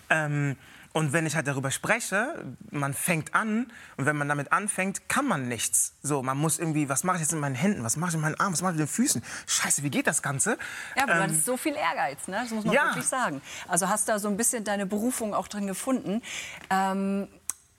[0.10, 0.56] Ähm,
[0.96, 5.28] und wenn ich halt darüber spreche, man fängt an und wenn man damit anfängt, kann
[5.28, 5.92] man nichts.
[6.02, 8.22] So, man muss irgendwie, was mache ich jetzt in meinen Händen, was mache ich in
[8.22, 9.22] meinen Armen, was mache ich mit den Füßen?
[9.46, 10.58] Scheiße, wie geht das Ganze?
[10.96, 12.38] Ja, aber du Ähm, hattest so viel Ehrgeiz, ne?
[12.42, 12.86] das muss man Ja.
[12.86, 13.42] wirklich sagen.
[13.68, 16.22] Also hast da so ein bisschen deine Berufung auch drin gefunden.
[16.70, 17.28] Ähm,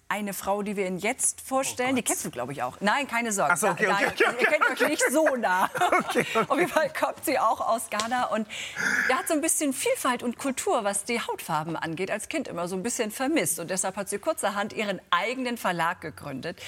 [0.08, 1.96] eine Frau, die wir Ihnen jetzt vorstellen.
[1.96, 2.76] die kennst du, glaube ich, auch.
[2.80, 3.54] Nein, keine Sorge.
[3.54, 5.68] Ach so, okay, okay, Nein, okay, Ihr kennt euch nicht so nah.
[6.06, 6.44] Okay, okay.
[6.48, 8.46] Auf jeden Fall kommt sie auch aus Ghana und
[9.08, 12.68] ja, hat so ein bisschen Vielfalt und Kultur, was die Hautfarben angeht, als Kind immer
[12.68, 13.58] so ein bisschen vermisst.
[13.58, 16.60] Und deshalb hat sie kurzerhand ihren eigenen Verlag gegründet.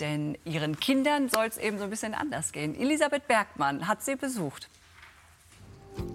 [0.00, 2.78] Denn ihren Kindern soll es eben so ein bisschen anders gehen.
[2.78, 4.68] Elisabeth Bergmann hat sie besucht.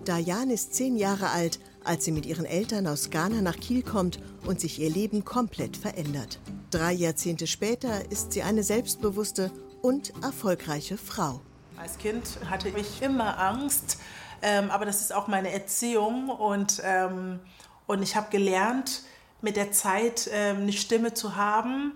[0.08, 4.20] Diane ist zehn Jahre alt, als sie mit ihren Eltern aus Ghana nach Kiel kommt
[4.46, 6.40] und sich ihr Leben komplett verändert.
[6.70, 11.42] Drei Jahrzehnte später ist sie eine selbstbewusste und erfolgreiche Frau.
[11.78, 14.00] Als Kind hatte ich immer Angst,
[14.42, 17.40] ähm, aber das ist auch meine Erziehung und, ähm,
[17.86, 19.04] und ich habe gelernt,
[19.42, 21.94] mit der Zeit ähm, eine Stimme zu haben,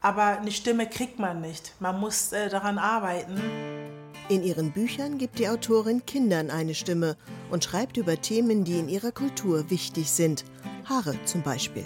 [0.00, 1.72] aber eine Stimme kriegt man nicht.
[1.80, 3.83] Man muss äh, daran arbeiten.
[4.30, 7.18] In ihren Büchern gibt die Autorin Kindern eine Stimme
[7.50, 10.46] und schreibt über Themen, die in ihrer Kultur wichtig sind.
[10.86, 11.84] Haare zum Beispiel.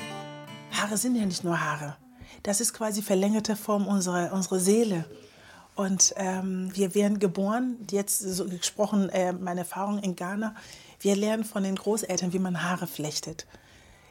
[0.71, 1.97] Haare sind ja nicht nur Haare.
[2.45, 5.05] Das ist quasi verlängerte Form unserer, unserer Seele.
[5.75, 10.55] Und ähm, wir werden geboren, jetzt so gesprochen, äh, meine Erfahrung in Ghana,
[11.01, 13.49] wir lernen von den Großeltern, wie man Haare flechtet.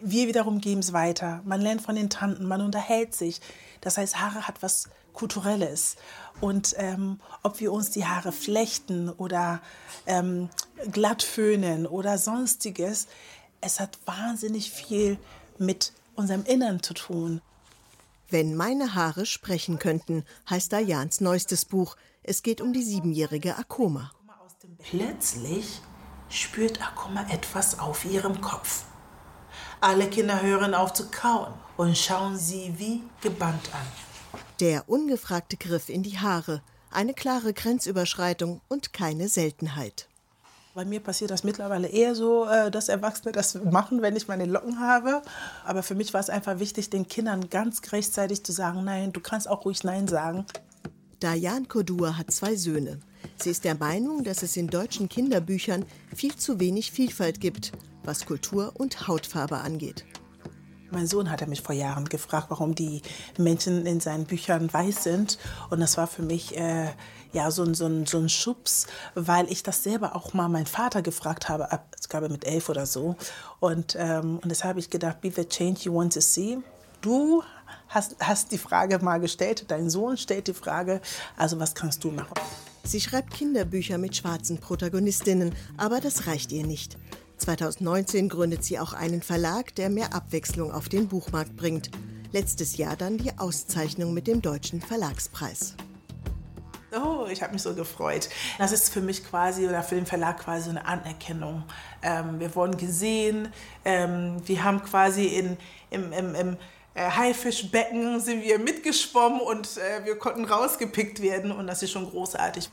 [0.01, 1.41] Wir wiederum geben es weiter.
[1.45, 3.39] Man lernt von den Tanten, man unterhält sich.
[3.79, 5.95] Das heißt, Haare hat was Kulturelles.
[6.41, 9.61] Und ähm, ob wir uns die Haare flechten oder
[10.05, 10.49] ähm,
[10.91, 13.07] glatt föhnen oder sonstiges,
[13.59, 15.17] es hat wahnsinnig viel
[15.57, 17.41] mit unserem Innern zu tun.
[18.29, 21.95] Wenn meine Haare sprechen könnten, heißt Dayans neuestes Buch.
[22.21, 24.11] Es geht um die siebenjährige Akoma.
[24.83, 25.81] Plötzlich
[26.29, 28.83] spürt Akoma etwas auf ihrem Kopf.
[29.81, 34.06] Alle Kinder hören auf zu kauen und schauen sie wie gebannt an.
[34.59, 40.07] Der ungefragte Griff in die Haare, eine klare Grenzüberschreitung und keine Seltenheit.
[40.73, 44.45] Bei mir passiert das mittlerweile eher so, äh, dass Erwachsene das machen, wenn ich meine
[44.45, 45.21] Locken habe.
[45.63, 49.19] Aber für mich war es einfach wichtig, den Kindern ganz rechtzeitig zu sagen, nein, du
[49.19, 50.45] kannst auch ruhig Nein sagen.
[51.19, 52.99] Dayan Kodua hat zwei Söhne.
[53.37, 57.71] Sie ist der Meinung, dass es in deutschen Kinderbüchern viel zu wenig Vielfalt gibt,
[58.03, 60.05] was Kultur und Hautfarbe angeht.
[60.91, 63.01] Mein Sohn hatte mich vor Jahren gefragt, warum die
[63.37, 65.37] Menschen in seinen Büchern weiß sind.
[65.69, 66.89] Und das war für mich äh,
[67.33, 71.01] ja so ein, so, so ein Schubs, weil ich das selber auch mal meinen Vater
[71.01, 73.15] gefragt habe, ab, ich glaube mit elf oder so.
[73.59, 76.57] Und, ähm, und deshalb habe ich gedacht, be the change you want to see.
[77.01, 77.43] Du
[77.89, 81.01] hast, hast die Frage mal gestellt, dein Sohn stellt die Frage,
[81.35, 82.33] also was kannst du machen?
[82.83, 86.97] Sie schreibt Kinderbücher mit schwarzen Protagonistinnen, aber das reicht ihr nicht.
[87.37, 91.91] 2019 gründet sie auch einen Verlag, der mehr Abwechslung auf den Buchmarkt bringt.
[92.31, 95.75] Letztes Jahr dann die Auszeichnung mit dem Deutschen Verlagspreis.
[96.93, 98.29] Oh, ich habe mich so gefreut.
[98.57, 101.63] Das ist für mich quasi oder für den Verlag quasi eine Anerkennung.
[102.01, 103.49] Ähm, wir wurden gesehen,
[103.83, 105.57] ähm, wir haben quasi in,
[105.89, 106.57] im, im, im
[106.93, 112.09] äh, Haifischbecken sind wir mitgeschwommen und äh, wir konnten rausgepickt werden und das ist schon
[112.09, 112.69] großartig.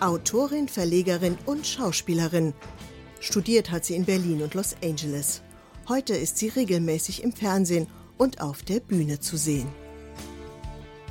[0.00, 2.54] Autorin, Verlegerin und Schauspielerin.
[3.20, 5.42] Studiert hat sie in Berlin und Los Angeles.
[5.88, 9.68] Heute ist sie regelmäßig im Fernsehen und auf der Bühne zu sehen.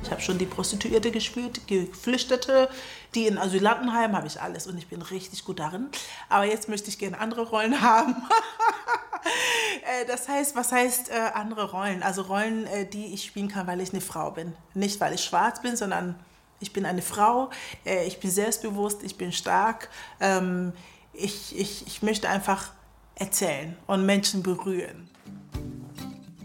[0.02, 2.68] Ich habe schon die Prostituierte gespielt, Geflüchtete,
[3.14, 5.88] die in Asylantenheimen habe ich alles und ich bin richtig gut darin.
[6.28, 8.16] Aber jetzt möchte ich gerne andere Rollen haben.
[9.82, 12.02] Äh, das heißt, was heißt äh, andere Rollen?
[12.02, 14.54] Also Rollen, äh, die ich spielen kann, weil ich eine Frau bin.
[14.72, 16.18] Nicht, weil ich schwarz bin, sondern
[16.58, 17.50] ich bin eine Frau.
[17.84, 19.90] Ich bin selbstbewusst, ich bin stark.
[21.12, 22.72] Ich, ich, ich möchte einfach
[23.14, 25.08] erzählen und Menschen berühren.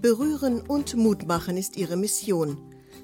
[0.01, 2.57] Berühren und Mut machen ist ihre Mission.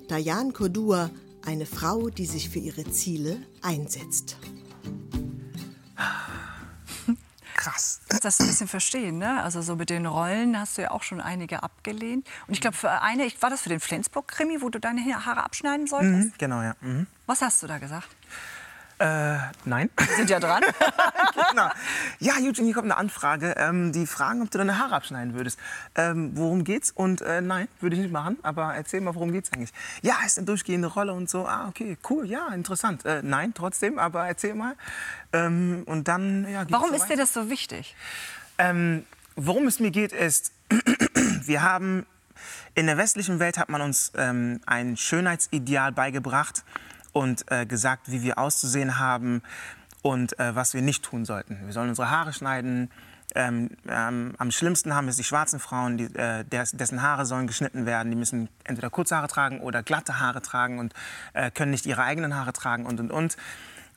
[0.08, 1.10] Dayan Kodua,
[1.45, 4.38] eine Frau, die sich für ihre Ziele einsetzt.
[7.56, 8.02] Krass.
[8.21, 9.43] Das ein bisschen verstehen, ne?
[9.43, 12.28] Also so mit den Rollen hast du ja auch schon einige abgelehnt.
[12.47, 15.86] Und ich glaube, für eine, war das für den Flensburg-Krimi, wo du deine Haare abschneiden
[15.86, 16.30] solltest?
[16.30, 16.76] Mhm, genau, ja.
[16.82, 17.08] Mhm.
[17.28, 18.08] Was hast du da gesagt?
[19.02, 19.90] Äh, nein.
[19.98, 20.62] Wir sind ja dran.
[21.50, 21.70] genau.
[22.20, 23.56] Ja, Eugene, hier kommt eine Anfrage.
[23.58, 25.58] Ähm, die fragen, ob du deine Haare abschneiden würdest.
[25.96, 26.92] Ähm, worum geht's?
[26.92, 28.38] Und äh, nein, würde ich nicht machen.
[28.44, 29.72] Aber erzähl mal, worum geht's eigentlich?
[30.04, 31.48] Ja, ist eine durchgehende Rolle und so.
[31.48, 33.04] Ah, okay, cool, ja, interessant.
[33.04, 34.76] Äh, nein, trotzdem, aber erzähl mal.
[35.34, 37.96] Ähm, und dann, ja, geht's Warum so ist dir das so wichtig?
[38.60, 39.04] Ähm,
[39.36, 40.52] worum es mir geht, ist,
[41.42, 42.06] wir haben
[42.76, 46.64] in der westlichen Welt hat man uns ähm, ein Schönheitsideal beigebracht
[47.13, 49.41] und äh, gesagt, wie wir auszusehen haben
[50.02, 51.60] und äh, was wir nicht tun sollten.
[51.65, 52.89] Wir sollen unsere Haare schneiden.
[53.34, 57.47] Ähm, ähm, am schlimmsten haben es die schwarzen Frauen, die, äh, des, dessen Haare sollen
[57.47, 58.12] geschnitten werden.
[58.12, 60.93] Die müssen entweder kurze Haare tragen oder glatte Haare tragen und
[61.34, 63.38] äh, können nicht ihre eigenen Haare tragen und und und.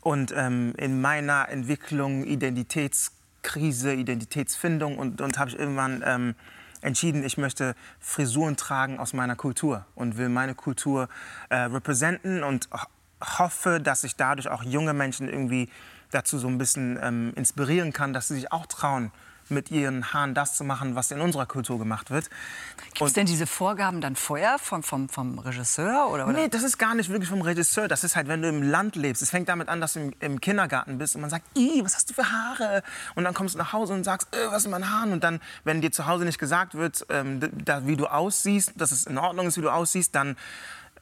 [0.01, 6.35] Und ähm, in meiner Entwicklung Identitätskrise, Identitätsfindung und, und habe ich irgendwann ähm,
[6.83, 11.09] entschieden, ich möchte Frisuren tragen aus meiner Kultur und will meine Kultur
[11.49, 12.69] äh, representen und
[13.39, 15.69] hoffe, dass ich dadurch auch junge Menschen irgendwie
[16.11, 19.11] dazu so ein bisschen ähm, inspirieren kann, dass sie sich auch trauen,
[19.49, 22.31] mit ihren Haaren das zu machen, was in unserer Kultur gemacht wird.
[22.95, 26.09] Gibt es denn diese Vorgaben dann vorher vom, vom, vom Regisseur?
[26.11, 26.33] Oder, oder?
[26.33, 27.89] Nee, das ist gar nicht wirklich vom Regisseur.
[27.89, 29.23] Das ist halt, wenn du im Land lebst.
[29.23, 31.45] Es fängt damit an, dass du im, im Kindergarten bist und man sagt,
[31.83, 32.83] was hast du für Haare?
[33.15, 35.11] Und dann kommst du nach Hause und sagst, äh, was sind meine Haare?
[35.11, 38.93] Und dann, wenn dir zu Hause nicht gesagt wird, ähm, da, wie du aussiehst, dass
[38.93, 40.37] es in Ordnung ist, wie du aussiehst, dann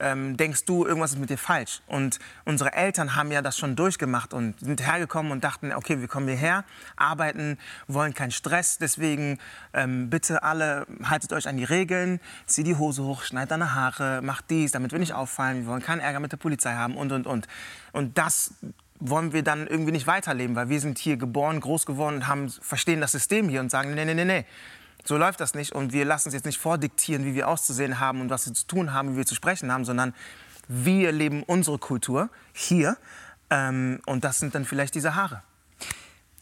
[0.03, 1.81] ähm, denkst du, irgendwas ist mit dir falsch.
[1.87, 6.09] Und unsere Eltern haben ja das schon durchgemacht und sind hergekommen und dachten, okay, wir
[6.09, 6.65] kommen hierher,
[6.97, 9.38] arbeiten, wollen keinen Stress, deswegen
[9.73, 14.21] ähm, bitte alle, haltet euch an die Regeln, zieh die Hose hoch, schneid deine Haare,
[14.23, 17.12] mach dies, damit wir nicht auffallen, wir wollen keinen Ärger mit der Polizei haben und,
[17.12, 17.47] und, und.
[17.93, 18.55] Und das
[18.99, 22.51] wollen wir dann irgendwie nicht weiterleben, weil wir sind hier geboren, groß geworden und haben,
[22.51, 24.45] verstehen das System hier und sagen, nee, nee, nee, nee.
[25.05, 28.21] So läuft das nicht und wir lassen uns jetzt nicht vordiktieren, wie wir auszusehen haben
[28.21, 30.15] und was wir zu tun haben, wie wir zu sprechen haben, sondern
[30.69, 32.97] wir leben unsere Kultur hier
[33.51, 35.43] ähm, und das sind dann vielleicht diese Haare.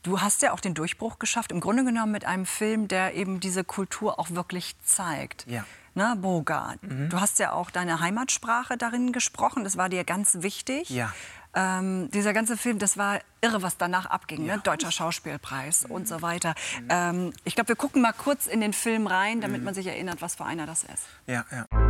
[0.02, 3.40] Du hast ja auch den Durchbruch geschafft, im Grunde genommen mit einem Film, der eben
[3.40, 5.46] diese Kultur auch wirklich zeigt.
[5.46, 5.64] Ja.
[5.94, 6.82] Ne, Bogart.
[6.82, 7.08] Mhm.
[7.08, 10.88] Du hast ja auch deine Heimatsprache darin gesprochen, das war dir ganz wichtig.
[10.88, 11.12] Ja.
[11.54, 14.46] Ähm, dieser ganze Film, das war irre, was danach abging.
[14.46, 14.56] Ja.
[14.56, 14.62] Ne?
[14.62, 15.94] Deutscher Schauspielpreis mhm.
[15.94, 16.54] und so weiter.
[16.80, 16.88] Mhm.
[16.90, 19.64] Ähm, ich glaube, wir gucken mal kurz in den Film rein, damit mhm.
[19.64, 21.04] man sich erinnert, was für einer das ist.
[21.26, 21.66] Ja, ja.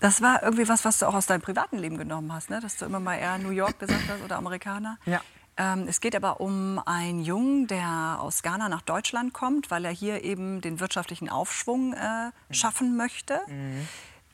[0.00, 2.60] Das war irgendwie was, was du auch aus deinem privaten Leben genommen hast, ne?
[2.60, 4.98] dass du immer mal eher New York gesagt hast oder Amerikaner.
[5.06, 5.22] Ja.
[5.56, 9.92] Ähm, es geht aber um einen Jungen, der aus Ghana nach Deutschland kommt, weil er
[9.92, 12.30] hier eben den wirtschaftlichen Aufschwung äh, mhm.
[12.50, 13.40] schaffen möchte.
[13.48, 13.88] Mhm.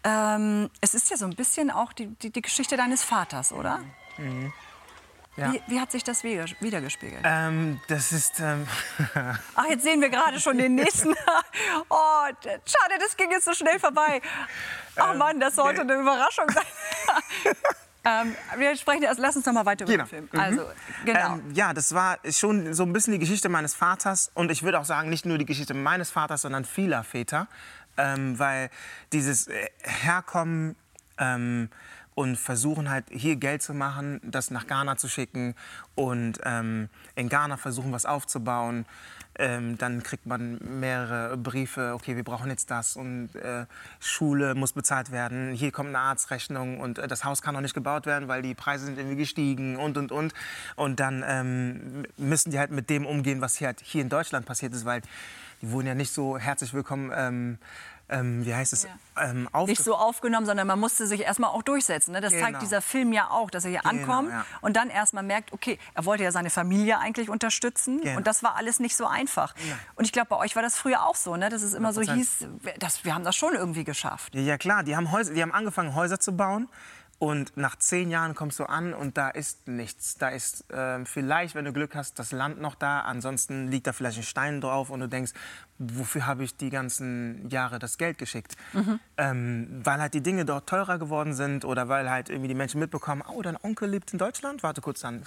[0.05, 3.81] Ähm, es ist ja so ein bisschen auch die, die, die Geschichte deines Vaters, oder?
[4.17, 4.53] Mhm.
[5.37, 5.53] Ja.
[5.53, 7.23] Wie, wie, hat sich das wiedergespiegelt?
[7.25, 8.41] Ähm, das ist.
[8.41, 8.67] Ähm
[9.55, 11.11] Ach, jetzt sehen wir gerade schon den nächsten.
[11.89, 12.25] oh,
[12.67, 14.21] schade, das ging jetzt so schnell vorbei.
[14.97, 17.55] Ach Mann, das sollte eine Überraschung sein.
[18.05, 20.05] ähm, wir sprechen erst, lass uns noch mal weiter über genau.
[20.05, 20.29] den Film.
[20.33, 20.41] Mhm.
[20.41, 20.67] Also,
[21.05, 21.35] genau.
[21.35, 24.81] Ähm, ja, das war schon so ein bisschen die Geschichte meines Vaters und ich würde
[24.81, 27.47] auch sagen, nicht nur die Geschichte meines Vaters, sondern vieler Väter
[27.97, 28.71] ähm, weil
[29.13, 30.77] dieses äh, Herkommen
[31.19, 31.69] ähm,
[32.15, 35.55] und versuchen halt hier Geld zu machen, das nach Ghana zu schicken
[35.95, 38.85] und ähm, in Ghana versuchen was aufzubauen.
[39.39, 43.65] Ähm, dann kriegt man mehrere Briefe, okay, wir brauchen jetzt das und äh,
[43.99, 47.73] Schule muss bezahlt werden, hier kommt eine Arztrechnung und äh, das Haus kann noch nicht
[47.73, 50.35] gebaut werden, weil die Preise sind irgendwie gestiegen und und und.
[50.77, 54.45] Und dann ähm, müssen die halt mit dem umgehen, was hier, halt hier in Deutschland
[54.45, 55.01] passiert ist, weil
[55.63, 57.59] die wurden ja nicht so herzlich willkommen ähm,
[58.11, 58.91] ähm, wie heißt es, ja.
[59.17, 62.13] ähm, Nicht so aufgenommen, sondern man musste sich erstmal auch durchsetzen.
[62.13, 62.21] Ne?
[62.21, 62.47] Das genau.
[62.47, 64.45] zeigt dieser Film ja auch, dass er hier genau, ankommt ja.
[64.61, 68.19] und dann erstmal merkt, okay, er wollte ja seine Familie eigentlich unterstützen genau.
[68.19, 69.55] und das war alles nicht so einfach.
[69.69, 69.79] Ja.
[69.95, 71.49] Und ich glaube, bei euch war das früher auch so, ne?
[71.49, 71.93] dass es immer 100%.
[71.93, 72.47] so hieß,
[72.79, 74.35] das, wir haben das schon irgendwie geschafft.
[74.35, 76.69] Ja, klar, die haben, Häuser, die haben angefangen, Häuser zu bauen.
[77.21, 80.17] Und nach zehn Jahren kommst du an und da ist nichts.
[80.17, 83.01] Da ist äh, vielleicht, wenn du Glück hast, das Land noch da.
[83.01, 85.33] Ansonsten liegt da vielleicht ein Stein drauf und du denkst,
[85.77, 88.57] wofür habe ich die ganzen Jahre das Geld geschickt?
[88.73, 89.01] Mhm.
[89.19, 92.81] Ähm, weil halt die Dinge dort teurer geworden sind oder weil halt irgendwie die Menschen
[92.81, 95.23] mitbekommen, oh, dein Onkel lebt in Deutschland, warte kurz dann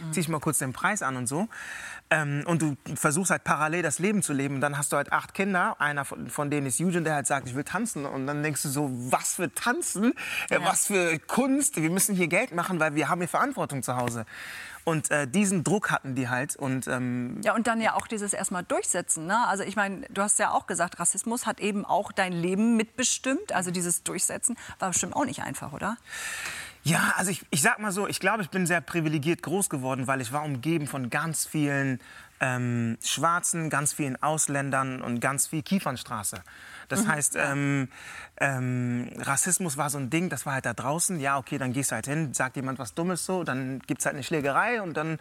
[0.00, 0.12] mhm.
[0.12, 1.48] zieh ich mal kurz den Preis an und so.
[2.10, 4.56] Ähm, und du versuchst halt parallel das Leben zu leben.
[4.56, 5.76] Und dann hast du halt acht Kinder.
[5.78, 8.06] Einer von, von denen ist Eugene, der halt sagt, ich will tanzen.
[8.06, 10.14] Und dann denkst du so, was für Tanzen?
[10.50, 10.64] Ja.
[10.64, 11.76] Was für Kunst?
[11.76, 14.24] Wir müssen hier Geld machen, weil wir haben hier Verantwortung zu Hause.
[14.84, 16.56] Und äh, diesen Druck hatten die halt.
[16.56, 19.26] Und, ähm ja, und dann ja auch dieses erstmal durchsetzen.
[19.26, 19.46] Ne?
[19.46, 23.52] Also ich meine, du hast ja auch gesagt, Rassismus hat eben auch dein Leben mitbestimmt.
[23.52, 25.98] Also dieses Durchsetzen war bestimmt auch nicht einfach, oder?
[26.84, 30.06] Ja, also ich, ich sag mal so, ich glaube, ich bin sehr privilegiert groß geworden,
[30.06, 32.00] weil ich war umgeben von ganz vielen
[32.40, 36.42] ähm, Schwarzen, ganz vielen Ausländern und ganz viel Kiefernstraße.
[36.88, 37.08] Das mhm.
[37.08, 37.88] heißt, ähm,
[38.38, 41.20] ähm, Rassismus war so ein Ding, das war halt da draußen.
[41.20, 44.06] Ja, okay, dann gehst du halt hin, sagt jemand was Dummes so, dann gibt es
[44.06, 45.18] halt eine Schlägerei und dann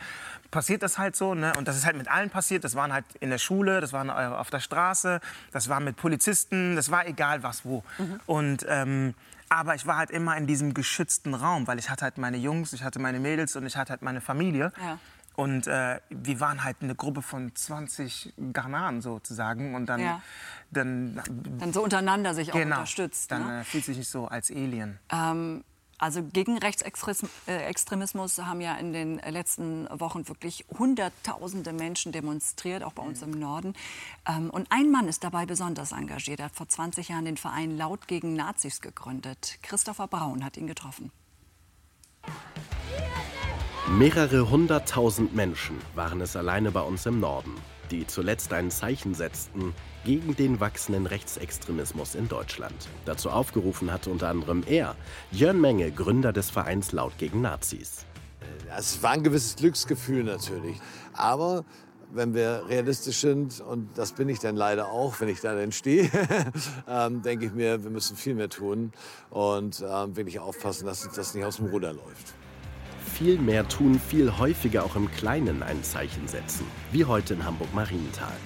[0.51, 1.33] passiert das halt so.
[1.33, 1.53] Ne?
[1.57, 2.63] Und das ist halt mit allen passiert.
[2.63, 5.19] Das waren halt in der Schule, das war auf der Straße,
[5.51, 7.83] das war mit Polizisten, das war egal was wo.
[7.97, 8.19] Mhm.
[8.25, 9.13] Und ähm,
[9.49, 12.73] aber ich war halt immer in diesem geschützten Raum, weil ich hatte halt meine Jungs,
[12.73, 14.71] ich hatte meine Mädels und ich hatte halt meine Familie.
[14.81, 14.99] Ja.
[15.35, 19.75] Und äh, wir waren halt eine Gruppe von 20 Ghanaren sozusagen.
[19.75, 20.21] Und dann, ja.
[20.71, 21.21] dann,
[21.59, 23.31] dann so untereinander sich auch genau, unterstützt.
[23.31, 23.61] Dann ne?
[23.61, 24.97] äh, fühlt sich nicht so als Alien.
[25.11, 25.63] Ähm,
[25.97, 33.01] also gegen Rechtsextremismus haben ja in den letzten Wochen wirklich Hunderttausende Menschen demonstriert, auch bei
[33.01, 33.73] uns im Norden.
[34.27, 36.39] Ähm, und ein Mann ist dabei besonders engagiert.
[36.39, 39.57] Er hat vor 20 Jahren den Verein Laut gegen Nazis gegründet.
[39.63, 41.11] Christopher Braun hat ihn getroffen.
[43.89, 47.55] Mehrere hunderttausend Menschen waren es alleine bei uns im Norden.
[47.91, 49.73] die zuletzt ein Zeichen setzten
[50.07, 52.87] gegen den wachsenden Rechtsextremismus in Deutschland.
[53.03, 54.95] Dazu aufgerufen hatte unter anderem er,
[55.33, 58.05] Jörn Menge, Gründer des Vereins Laut gegen Nazis.
[58.77, 60.77] Es war ein gewisses Glücksgefühl natürlich.
[61.11, 61.65] Aber
[62.13, 65.73] wenn wir realistisch sind, und das bin ich dann leider auch, wenn ich da dann
[65.73, 66.09] stehe,
[66.87, 68.93] ähm, denke ich mir, wir müssen viel mehr tun
[69.29, 72.33] und ähm, wirklich aufpassen, dass uns das nicht aus dem Ruder läuft.
[73.13, 78.37] Viel mehr tun, viel häufiger auch im Kleinen ein Zeichen setzen, wie heute in Hamburg-Marienthal.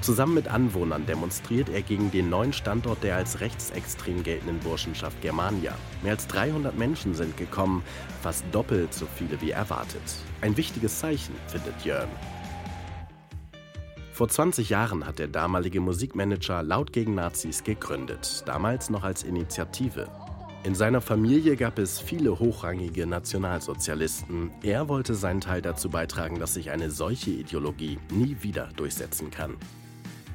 [0.00, 5.74] Zusammen mit Anwohnern demonstriert er gegen den neuen Standort der als rechtsextrem geltenden Burschenschaft Germania.
[6.02, 7.82] Mehr als 300 Menschen sind gekommen,
[8.22, 10.02] fast doppelt so viele wie erwartet.
[10.40, 12.08] Ein wichtiges Zeichen, findet Jörn.
[14.12, 20.08] Vor 20 Jahren hat der damalige Musikmanager Laut gegen Nazis gegründet, damals noch als Initiative.
[20.64, 24.50] In seiner Familie gab es viele hochrangige Nationalsozialisten.
[24.62, 29.56] Er wollte seinen Teil dazu beitragen, dass sich eine solche Ideologie nie wieder durchsetzen kann.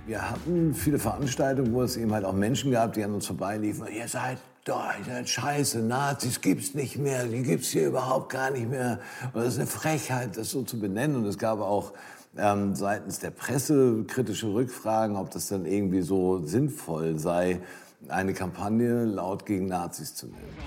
[0.06, 3.88] Wir hatten viele Veranstaltungen, wo es eben halt auch Menschen gab, die an uns vorbeiliefen.
[3.88, 8.52] Ihr seid doch, ihr seid scheiße, Nazis gibt's nicht mehr, die gibt's hier überhaupt gar
[8.52, 9.00] nicht mehr.
[9.34, 11.16] Und das ist eine Frechheit, das so zu benennen.
[11.16, 11.94] Und es gab auch
[12.38, 17.62] ähm, seitens der Presse kritische Rückfragen, ob das dann irgendwie so sinnvoll sei,
[18.10, 20.58] eine Kampagne laut gegen Nazis zu nennen.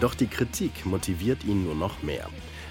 [0.00, 2.26] Doch die Kritik motiviert ihn nur noch mehr.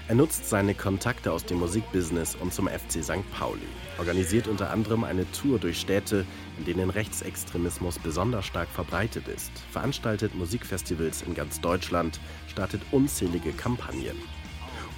[0.08, 3.30] Er nutzt seine Kontakte aus dem Musikbusiness und zum FC St.
[3.30, 3.60] Pauli,
[3.98, 6.24] organisiert unter anderem eine Tour durch Städte,
[6.56, 14.16] in denen Rechtsextremismus besonders stark verbreitet ist, veranstaltet Musikfestivals in ganz Deutschland, startet unzählige Kampagnen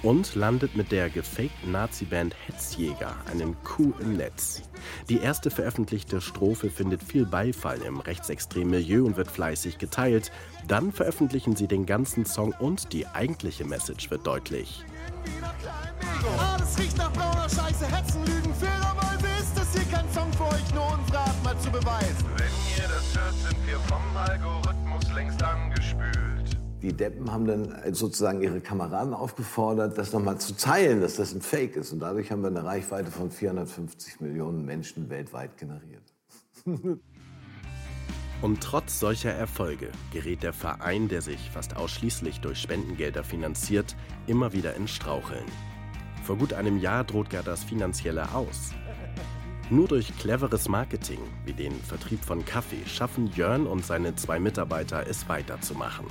[0.01, 4.61] und landet mit der gefakten Nazi-Band Hetzjäger einen Coup im Netz.
[5.09, 10.31] Die erste veröffentlichte Strophe findet viel Beifall im rechtsextremen Milieu und wird fleißig geteilt.
[10.69, 14.85] Dann veröffentlichen sie den ganzen Song und die eigentliche Message wird deutlich.
[16.37, 20.73] Alles riecht nach brauner Scheiße, Hetzen, Lügen, fairerweise ist das hier kein Song für euch,
[20.73, 22.25] nur unsere Art mal zu beweisen.
[22.37, 26.57] Wenn ihr das hört, sind wir vom Algorithmus längst angespült.
[26.81, 31.41] Die Deppen haben dann sozusagen ihre Kameraden aufgefordert, das nochmal zu teilen, dass das ein
[31.41, 31.91] Fake ist.
[31.91, 36.13] Und dadurch haben wir eine Reichweite von 450 Millionen Menschen weltweit generiert.
[38.41, 44.51] Und trotz solcher Erfolge gerät der Verein, der sich fast ausschließlich durch Spendengelder finanziert, immer
[44.53, 45.45] wieder in Straucheln.
[46.23, 48.71] Vor gut einem Jahr droht gar das Finanzielle aus.
[49.69, 55.05] Nur durch cleveres Marketing, wie den Vertrieb von Kaffee, schaffen Jörn und seine zwei Mitarbeiter
[55.07, 56.07] es weiterzumachen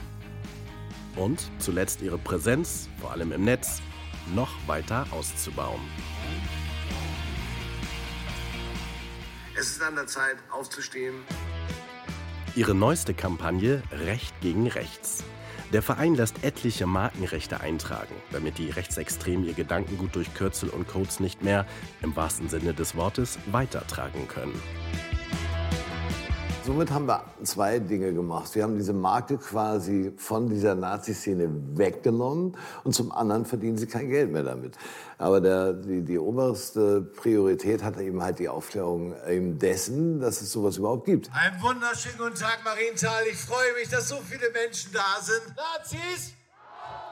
[1.17, 3.83] und zuletzt ihre Präsenz, vor allem im Netz,
[4.35, 5.81] noch weiter auszubauen.
[9.59, 11.15] Es ist an der Zeit, aufzustehen.
[12.57, 15.23] Ihre neueste Kampagne Recht gegen Rechts.
[15.73, 21.21] Der Verein lässt etliche Markenrechte eintragen, damit die Rechtsextremen ihr Gedankengut durch Kürzel und Codes
[21.21, 21.65] nicht mehr,
[22.03, 24.61] im wahrsten Sinne des Wortes, weitertragen können.
[26.71, 28.55] Somit haben wir zwei Dinge gemacht.
[28.55, 34.09] Wir haben diese Marke quasi von dieser Nazi-Szene weggenommen und zum anderen verdienen sie kein
[34.09, 34.77] Geld mehr damit.
[35.19, 40.53] Aber der, die, die oberste Priorität hat eben halt die Aufklärung eben dessen, dass es
[40.53, 41.29] sowas überhaupt gibt.
[41.33, 43.25] Einen wunderschönen guten Tag, Marienthal.
[43.29, 45.57] Ich freue mich, dass so viele Menschen da sind.
[45.57, 46.35] Nazis!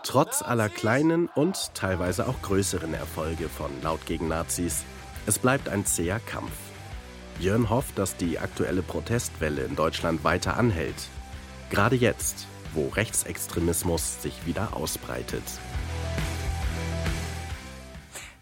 [0.04, 4.84] Trotz aller kleinen und teilweise auch größeren Erfolge von Laut gegen Nazis,
[5.26, 6.52] es bleibt ein zäher Kampf.
[7.41, 11.09] Jörn hofft, dass die aktuelle Protestwelle in Deutschland weiter anhält.
[11.70, 15.45] Gerade jetzt, wo Rechtsextremismus sich wieder ausbreitet.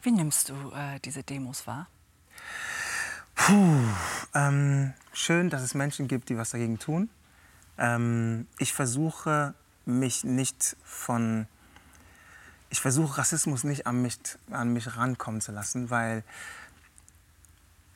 [0.03, 1.88] Wie nimmst du äh, diese Demos wahr?
[3.34, 3.82] Puh,
[4.34, 7.11] ähm, schön, dass es Menschen gibt, die was dagegen tun.
[7.76, 9.53] Ähm, ich versuche
[9.84, 11.47] mich nicht von,
[12.70, 14.16] ich versuche Rassismus nicht an mich,
[14.51, 16.24] an mich rankommen zu lassen, weil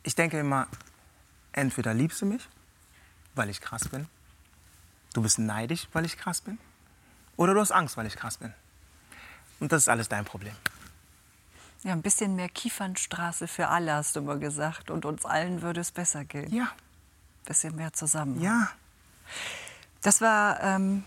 [0.02, 0.66] ich denke immer,
[1.52, 2.48] entweder liebst du mich,
[3.34, 4.06] weil ich krass bin,
[5.14, 6.58] du bist neidisch, weil ich krass bin,
[7.36, 8.52] oder du hast Angst, weil ich krass bin.
[9.60, 10.54] Und das ist alles dein Problem.
[11.82, 14.90] Ja, ein bisschen mehr Kiefernstraße für alle, hast du mal gesagt.
[14.90, 16.52] Und uns allen würde es besser gehen.
[16.52, 16.64] Ja.
[16.64, 18.40] Ein bisschen mehr zusammen.
[18.40, 18.68] Ja.
[20.02, 21.04] Das war ähm,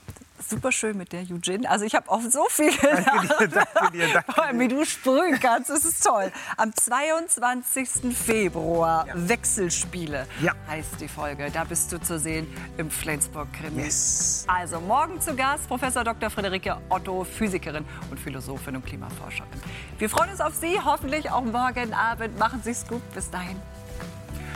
[0.50, 1.70] super schön mit der Eugene.
[1.70, 3.08] Also ich habe auch so viel gelernt.
[3.08, 4.60] Danke dir, danke dir, danke.
[4.60, 6.32] Wie du sprühen kannst, das ist toll.
[6.58, 8.16] Am 22.
[8.16, 9.14] Februar ja.
[9.16, 10.54] Wechselspiele ja.
[10.68, 11.50] heißt die Folge.
[11.52, 13.84] Da bist du zu sehen im Flensburg-Krimi.
[13.84, 14.46] Yes.
[14.48, 16.30] Also morgen zu Gast Professor Dr.
[16.30, 19.50] Friederike Otto, Physikerin und Philosophin und Klimaforscherin.
[19.98, 22.38] Wir freuen uns auf Sie, hoffentlich auch morgen Abend.
[22.38, 23.02] Machen Sie es gut.
[23.14, 23.58] Bis dahin.